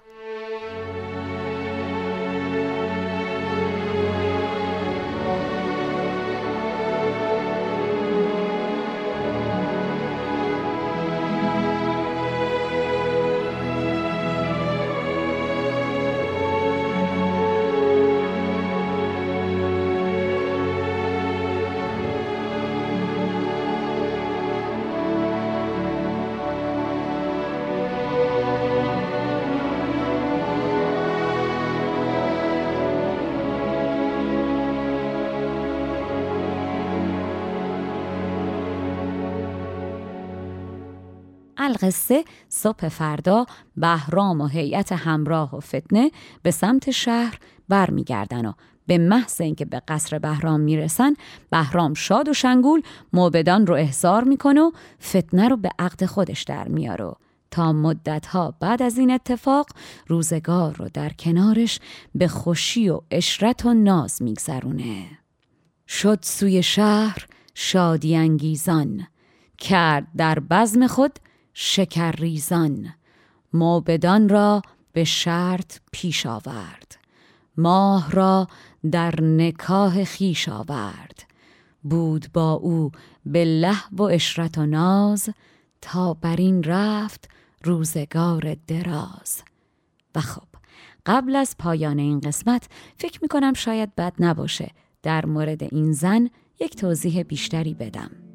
القصه 41.68 42.24
صبح 42.50 42.90
فردا 42.90 43.46
بهرام 43.78 44.42
و 44.42 44.48
هیئت 44.48 44.92
همراه 44.92 45.56
و 45.56 45.60
فتنه 45.60 46.12
به 46.44 46.52
سمت 46.52 46.92
شهر 46.92 47.40
برمیگردن 47.70 48.46
و 48.46 48.54
به 48.88 48.98
محض 48.98 49.42
اینکه 49.42 49.66
به 49.66 49.82
قصر 49.88 50.20
بهرام 50.20 50.60
می‌رسن 50.60 51.14
بهرام 51.52 51.94
شاد 51.94 52.30
و 52.30 52.34
شنگول 52.34 52.82
موبدان 53.14 53.68
رو 53.68 53.76
احضار 53.76 54.24
می‌کنه 54.24 54.62
و 54.62 54.72
فتنه 55.04 55.48
رو 55.48 55.58
به 55.58 55.70
عقد 55.80 56.06
خودش 56.06 56.44
در 56.44 56.68
میاره 56.68 57.14
تا 57.52 57.74
مدتها 57.74 58.54
بعد 58.60 58.82
از 58.82 58.98
این 58.98 59.12
اتفاق 59.12 59.68
روزگار 60.08 60.76
رو 60.76 60.90
در 60.94 61.10
کنارش 61.10 61.80
به 62.16 62.28
خوشی 62.28 62.90
و 62.90 63.02
اشرت 63.12 63.66
و 63.66 63.74
ناز 63.74 64.22
میگذرونه. 64.22 65.06
شد 65.88 66.20
سوی 66.22 66.64
شهر 66.64 67.28
شادی 67.54 68.16
انگیزان 68.16 69.08
کرد 69.58 70.08
در 70.18 70.40
بزم 70.40 70.88
خود 70.88 71.20
شکر 71.60 72.12
ریزان 72.12 72.93
موبدان 73.54 74.30
را 74.30 74.62
به 74.93 75.04
شرط 75.04 75.80
پیش 75.91 76.26
آورد. 76.26 76.98
ماه 77.58 78.12
را 78.12 78.48
در 78.91 79.22
نکاه 79.22 80.04
خیش 80.04 80.50
آورد. 80.50 81.24
بود 81.84 82.28
با 82.34 82.54
او 82.54 82.91
به 83.26 83.46
لحو 83.46 83.96
و 83.96 84.02
اشرت 84.02 84.58
و 84.58 84.65
ناز 84.65 85.30
تا 85.82 86.13
بر 86.13 86.36
این 86.36 86.63
رفت 86.63 87.30
روزگار 87.63 88.58
دراز. 88.67 89.43
و 90.15 90.22
خب 90.22 90.48
قبل 91.06 91.36
از 91.36 91.56
پایان 91.60 92.00
این 92.00 92.20
قسمت 92.20 92.67
فکر 92.98 93.20
می 93.22 93.28
کنم 93.28 93.54
شاید 93.54 93.96
بد 93.96 94.13
نباشه. 94.20 94.72
در 95.04 95.26
مورد 95.26 95.63
این 95.63 95.91
زن 95.91 96.30
یک 96.60 96.76
توضیح 96.76 97.24
بیشتری 97.24 97.74
بدم. 97.74 98.27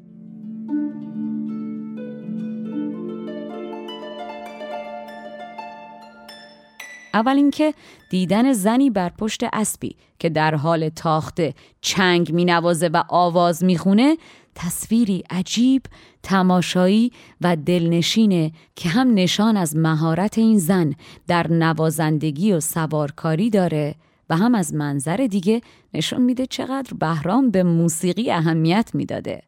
اول 7.13 7.35
اینکه 7.35 7.73
دیدن 8.09 8.53
زنی 8.53 8.89
بر 8.89 9.09
پشت 9.09 9.43
اسبی 9.53 9.95
که 10.19 10.29
در 10.29 10.55
حال 10.55 10.89
تاخته 10.89 11.53
چنگ 11.81 12.31
مینوازه 12.31 12.87
و 12.87 13.03
آواز 13.09 13.63
می‌خونه 13.63 14.17
تصویری 14.55 15.23
عجیب، 15.29 15.81
تماشایی 16.23 17.11
و 17.41 17.55
دلنشینه 17.55 18.51
که 18.75 18.89
هم 18.89 19.13
نشان 19.13 19.57
از 19.57 19.75
مهارت 19.75 20.37
این 20.37 20.59
زن 20.59 20.93
در 21.27 21.47
نوازندگی 21.47 22.53
و 22.53 22.59
سوارکاری 22.59 23.49
داره 23.49 23.95
و 24.29 24.37
هم 24.37 24.55
از 24.55 24.73
منظر 24.73 25.27
دیگه 25.31 25.61
نشون 25.93 26.21
میده 26.21 26.45
چقدر 26.45 26.93
بهرام 26.99 27.51
به 27.51 27.63
موسیقی 27.63 28.31
اهمیت 28.31 28.91
می‌داده. 28.93 29.41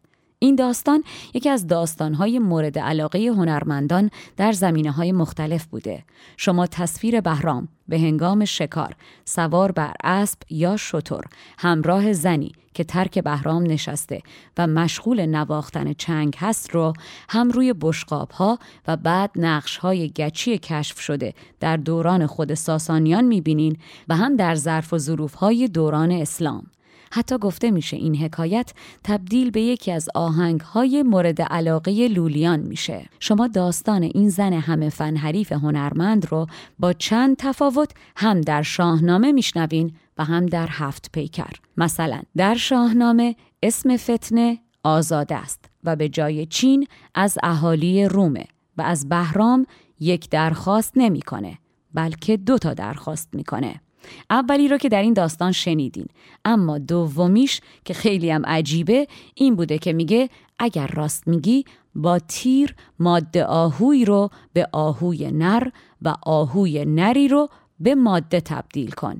این 0.45 0.55
داستان 0.55 1.03
یکی 1.33 1.49
از 1.49 1.67
داستانهای 1.67 2.39
مورد 2.39 2.79
علاقه 2.79 3.27
هنرمندان 3.27 4.09
در 4.37 4.51
زمینه 4.51 4.91
های 4.91 5.11
مختلف 5.11 5.65
بوده. 5.65 6.03
شما 6.37 6.67
تصویر 6.67 7.21
بهرام 7.21 7.67
به 7.87 7.99
هنگام 7.99 8.45
شکار، 8.45 8.95
سوار 9.25 9.71
بر 9.71 9.93
اسب 10.03 10.37
یا 10.49 10.77
شتر، 10.77 11.21
همراه 11.57 12.13
زنی 12.13 12.51
که 12.73 12.83
ترک 12.83 13.19
بهرام 13.19 13.63
نشسته 13.63 14.21
و 14.57 14.67
مشغول 14.67 15.25
نواختن 15.25 15.93
چنگ 15.93 16.35
هست 16.39 16.71
رو 16.71 16.93
هم 17.29 17.49
روی 17.49 17.73
بشقاب 17.81 18.31
ها 18.31 18.59
و 18.87 18.97
بعد 18.97 19.31
نقش 19.35 19.77
های 19.77 20.09
گچی 20.09 20.57
کشف 20.57 20.99
شده 20.99 21.33
در 21.59 21.77
دوران 21.77 22.27
خود 22.27 22.53
ساسانیان 22.53 23.23
می‌بینین 23.23 23.77
و 24.09 24.15
هم 24.15 24.35
در 24.35 24.55
ظرف 24.55 24.93
و 24.93 24.97
ظروف 24.97 25.33
های 25.33 25.67
دوران 25.67 26.11
اسلام. 26.11 26.67
حتی 27.11 27.37
گفته 27.37 27.71
میشه 27.71 27.97
این 27.97 28.15
حکایت 28.15 28.71
تبدیل 29.03 29.51
به 29.51 29.61
یکی 29.61 29.91
از 29.91 30.09
آهنگ 30.15 30.61
های 30.61 31.03
مورد 31.03 31.41
علاقه 31.41 32.07
لولیان 32.07 32.59
میشه. 32.59 33.05
شما 33.19 33.47
داستان 33.47 34.03
این 34.03 34.29
زن 34.29 34.53
همه 34.53 34.89
فن 34.89 35.15
حریف 35.15 35.51
هنرمند 35.51 36.31
رو 36.31 36.47
با 36.79 36.93
چند 36.93 37.35
تفاوت 37.37 37.91
هم 38.17 38.41
در 38.41 38.61
شاهنامه 38.61 39.31
میشنوین 39.31 39.91
و 40.17 40.23
هم 40.23 40.45
در 40.45 40.67
هفت 40.71 41.11
پیکر. 41.11 41.51
مثلا 41.77 42.21
در 42.37 42.55
شاهنامه 42.55 43.35
اسم 43.63 43.97
فتنه 43.97 44.59
آزاد 44.83 45.33
است 45.33 45.65
و 45.83 45.95
به 45.95 46.09
جای 46.09 46.45
چین 46.45 46.87
از 47.15 47.37
اهالی 47.43 48.05
رومه 48.05 48.45
و 48.77 48.81
از 48.81 49.09
بهرام 49.09 49.65
یک 49.99 50.29
درخواست 50.29 50.93
نمی‌کنه 50.95 51.57
بلکه 51.93 52.37
دو 52.37 52.57
تا 52.57 52.73
درخواست 52.73 53.29
می‌کنه. 53.33 53.81
اولی 54.29 54.67
رو 54.67 54.77
که 54.77 54.89
در 54.89 55.01
این 55.01 55.13
داستان 55.13 55.51
شنیدین. 55.51 56.07
اما 56.45 56.77
دومیش 56.77 57.61
که 57.85 57.93
خیلی 57.93 58.29
هم 58.29 58.45
عجیبه 58.45 59.07
این 59.35 59.55
بوده 59.55 59.77
که 59.77 59.93
میگه 59.93 60.29
اگر 60.59 60.87
راست 60.87 61.27
میگی 61.27 61.65
با 61.95 62.19
تیر 62.19 62.75
ماده 62.99 63.45
آهوی 63.45 64.05
رو 64.05 64.29
به 64.53 64.67
آهوی 64.71 65.31
نر 65.31 65.67
و 66.01 66.15
آهوی 66.23 66.85
نری 66.85 67.27
رو 67.27 67.49
به 67.79 67.95
ماده 67.95 68.41
تبدیل 68.41 68.91
کن 68.91 69.19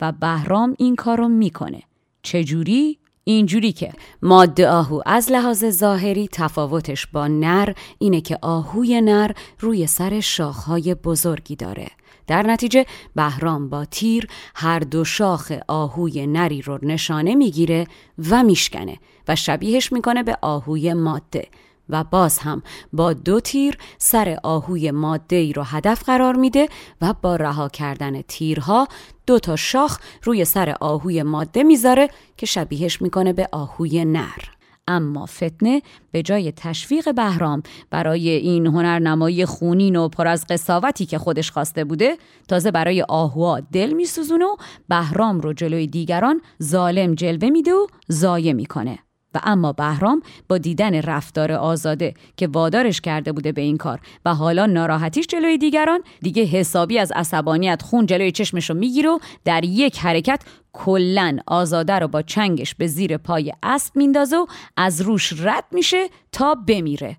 و 0.00 0.12
بهرام 0.12 0.74
این 0.78 0.96
کار 0.96 1.18
رو 1.18 1.28
می‌کنه. 1.28 1.82
چجوری؟ 2.22 2.98
اینجوری 3.24 3.72
که 3.72 3.92
ماده 4.22 4.68
آهو 4.68 5.00
از 5.06 5.32
لحاظ 5.32 5.64
ظاهری 5.64 6.28
تفاوتش 6.32 7.06
با 7.06 7.28
نر 7.28 7.72
اینه 7.98 8.20
که 8.20 8.38
آهوی 8.42 9.00
نر 9.00 9.30
روی 9.60 9.86
سر 9.86 10.20
شاخهای 10.20 10.94
بزرگی 10.94 11.56
داره. 11.56 11.86
در 12.26 12.42
نتیجه 12.42 12.86
بهرام 13.14 13.68
با 13.68 13.84
تیر 13.84 14.28
هر 14.54 14.78
دو 14.78 15.04
شاخ 15.04 15.52
آهوی 15.68 16.26
نری 16.26 16.62
رو 16.62 16.78
نشانه 16.82 17.34
می‌گیره 17.34 17.86
و 18.30 18.42
میشکنه 18.42 18.96
و 19.28 19.36
شبیهش 19.36 19.92
می‌کنه 19.92 20.22
به 20.22 20.38
آهوی 20.42 20.94
ماده 20.94 21.48
و 21.88 22.04
باز 22.04 22.38
هم 22.38 22.62
با 22.92 23.12
دو 23.12 23.40
تیر 23.40 23.78
سر 23.98 24.38
آهوی 24.42 24.90
ماده 24.90 25.36
ای 25.36 25.52
رو 25.52 25.62
هدف 25.62 26.04
قرار 26.04 26.34
میده 26.34 26.68
و 27.00 27.14
با 27.22 27.36
رها 27.36 27.68
کردن 27.68 28.22
تیرها 28.22 28.88
دو 29.26 29.38
تا 29.38 29.56
شاخ 29.56 29.98
روی 30.22 30.44
سر 30.44 30.76
آهوی 30.80 31.22
ماده 31.22 31.62
می‌ذاره 31.62 32.08
که 32.36 32.46
شبیهش 32.46 33.02
می‌کنه 33.02 33.32
به 33.32 33.48
آهوی 33.52 34.04
نر. 34.04 34.55
اما 34.88 35.26
فتنه 35.26 35.82
به 36.12 36.22
جای 36.22 36.52
تشویق 36.52 37.14
بهرام 37.14 37.62
برای 37.90 38.30
این 38.30 38.66
هنرنمایی 38.66 39.46
خونین 39.46 39.96
و 39.96 40.08
پر 40.08 40.26
از 40.26 40.44
قصاوتی 40.50 41.06
که 41.06 41.18
خودش 41.18 41.50
خواسته 41.50 41.84
بوده 41.84 42.16
تازه 42.48 42.70
برای 42.70 43.02
آهوا 43.02 43.60
دل 43.60 43.92
میسوزونه 43.92 44.44
و 44.44 44.56
بهرام 44.88 45.40
رو 45.40 45.52
جلوی 45.52 45.86
دیگران 45.86 46.40
ظالم 46.62 47.14
جلوه 47.14 47.50
میده 47.50 47.72
و 47.72 47.86
زایه 48.08 48.52
می‌کنه. 48.52 48.98
و 49.36 49.40
اما 49.42 49.72
بهرام 49.72 50.22
با 50.48 50.58
دیدن 50.58 50.94
رفتار 50.94 51.52
آزاده 51.52 52.14
که 52.36 52.46
وادارش 52.46 53.00
کرده 53.00 53.32
بوده 53.32 53.52
به 53.52 53.62
این 53.62 53.76
کار 53.76 54.00
و 54.24 54.34
حالا 54.34 54.66
ناراحتیش 54.66 55.26
جلوی 55.26 55.58
دیگران 55.58 56.00
دیگه 56.20 56.44
حسابی 56.44 56.98
از 56.98 57.12
عصبانیت 57.12 57.82
خون 57.82 58.06
جلوی 58.06 58.32
چشمش 58.32 58.70
رو 58.70 58.76
می‌گیره 58.76 59.08
و 59.08 59.18
در 59.44 59.64
یک 59.64 59.98
حرکت 59.98 60.42
کلا 60.72 61.38
آزاده 61.46 61.92
رو 61.92 62.08
با 62.08 62.22
چنگش 62.22 62.74
به 62.74 62.86
زیر 62.86 63.16
پای 63.16 63.52
اسب 63.62 63.96
میندازه 63.96 64.36
و 64.36 64.46
از 64.76 65.00
روش 65.00 65.32
رد 65.40 65.64
میشه 65.72 66.08
تا 66.32 66.54
بمیره. 66.54 67.16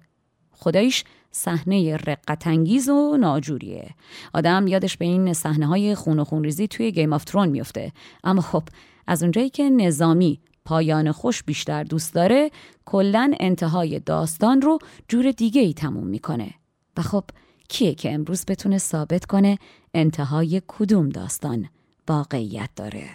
خدایش 0.51 1.03
صحنه 1.31 1.95
رقت 1.95 2.47
انگیز 2.47 2.89
و 2.89 3.17
ناجوریه. 3.17 3.89
آدم 4.33 4.67
یادش 4.67 4.97
به 4.97 5.05
این 5.05 5.33
صحنه 5.33 5.67
های 5.67 5.95
خون 5.95 6.19
و 6.19 6.23
خونریزی 6.23 6.67
توی 6.67 6.91
Game 6.91 7.13
of 7.13 7.23
Thrones 7.23 7.49
میفته 7.49 7.91
اما 8.23 8.41
خب 8.41 8.63
از 9.07 9.23
اونجایی 9.23 9.49
که 9.49 9.69
نظامی 9.69 10.39
پایان 10.67 11.11
خوش 11.11 11.43
بیشتر 11.43 11.83
دوست 11.83 12.13
داره 12.13 12.51
کلا 12.85 13.31
انتهای 13.39 13.99
داستان 13.99 14.61
رو 14.61 14.79
جور 15.07 15.31
دیگه 15.31 15.61
ای 15.61 15.73
تموم 15.73 16.07
می‌کنه. 16.07 16.53
و 16.97 17.01
خب 17.01 17.23
کیه 17.69 17.95
که 17.95 18.13
امروز 18.13 18.45
بتونه 18.47 18.77
ثابت 18.77 19.25
کنه 19.25 19.57
انتهای 19.93 20.61
کدوم 20.67 21.09
داستان 21.09 21.69
واقعیت 22.07 22.69
داره؟ 22.75 23.09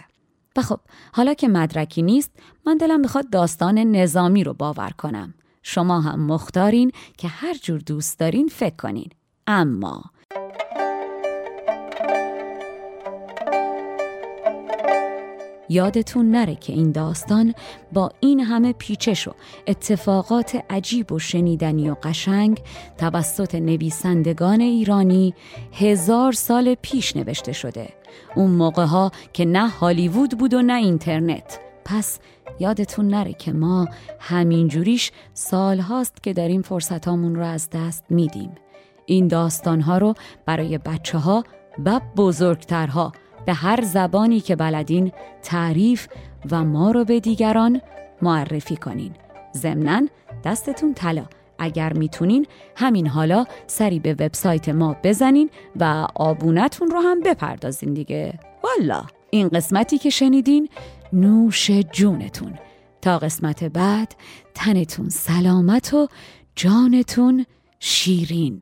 و 0.57 0.61
خب 0.61 0.79
حالا 1.13 1.33
که 1.33 1.47
مدرکی 1.47 2.01
نیست 2.01 2.31
من 2.65 2.77
دلم 2.77 2.99
می‌خواد 2.99 3.29
داستان 3.29 3.77
نظامی 3.77 4.43
رو 4.43 4.53
باور 4.53 4.89
کنم. 4.89 5.33
شما 5.63 6.01
هم 6.01 6.25
مختارین 6.25 6.91
که 7.17 7.27
هر 7.27 7.53
جور 7.53 7.79
دوست 7.79 8.19
دارین 8.19 8.47
فکر 8.47 8.75
کنین. 8.75 9.09
اما 9.47 10.03
یادتون 15.69 16.31
نره 16.31 16.55
که 16.55 16.73
این 16.73 16.91
داستان 16.91 17.53
با 17.93 18.11
این 18.19 18.39
همه 18.39 18.73
پیچش 18.73 19.27
و 19.27 19.31
اتفاقات 19.67 20.63
عجیب 20.69 21.11
و 21.11 21.19
شنیدنی 21.19 21.89
و 21.89 21.95
قشنگ 22.03 22.61
توسط 22.97 23.55
نویسندگان 23.55 24.61
ایرانی 24.61 25.33
هزار 25.73 26.31
سال 26.31 26.75
پیش 26.81 27.15
نوشته 27.15 27.51
شده. 27.51 27.89
اون 28.35 28.51
موقع 28.51 28.85
ها 28.85 29.11
که 29.33 29.45
نه 29.45 29.67
هالیوود 29.69 30.37
بود 30.37 30.53
و 30.53 30.61
نه 30.61 30.73
اینترنت. 30.73 31.59
پس 31.85 32.19
یادتون 32.59 33.07
نره 33.07 33.33
که 33.33 33.51
ما 33.51 33.87
همینجوریش 34.19 35.11
سال 35.33 35.79
هاست 35.79 36.23
که 36.23 36.33
داریم 36.33 36.61
فرصتامون 36.61 37.35
رو 37.35 37.45
از 37.45 37.69
دست 37.69 38.03
میدیم. 38.09 38.51
این 39.05 39.27
داستان 39.27 39.81
ها 39.81 39.97
رو 39.97 40.13
برای 40.45 40.77
بچه 40.77 41.17
ها 41.17 41.43
و 41.85 42.01
بزرگترها 42.17 43.11
به 43.45 43.53
هر 43.53 43.81
زبانی 43.81 44.39
که 44.39 44.55
بلدین 44.55 45.11
تعریف 45.43 46.07
و 46.51 46.63
ما 46.63 46.91
رو 46.91 47.05
به 47.05 47.19
دیگران 47.19 47.81
معرفی 48.21 48.75
کنین. 48.75 49.11
ضمنا 49.57 50.07
دستتون 50.43 50.93
طلا. 50.93 51.25
اگر 51.59 51.93
می‌تونین 51.93 52.45
همین 52.75 53.07
حالا 53.07 53.45
سری 53.67 53.99
به 53.99 54.13
وبسایت 54.13 54.69
ما 54.69 54.95
بزنین 55.03 55.49
و 55.75 56.07
آبونتون 56.15 56.91
رو 56.91 56.99
هم 56.99 57.21
بپردازین 57.21 57.93
دیگه. 57.93 58.39
والا. 58.63 59.03
این 59.29 59.47
قسمتی 59.47 59.97
که 59.97 60.09
شنیدین 60.09 60.69
نوش 61.13 61.71
جونتون. 61.71 62.53
تا 63.01 63.17
قسمت 63.17 63.63
بعد 63.63 64.15
تنتون 64.53 65.09
سلامت 65.09 65.93
و 65.93 66.07
جانتون 66.55 67.45
شیرین. 67.79 68.61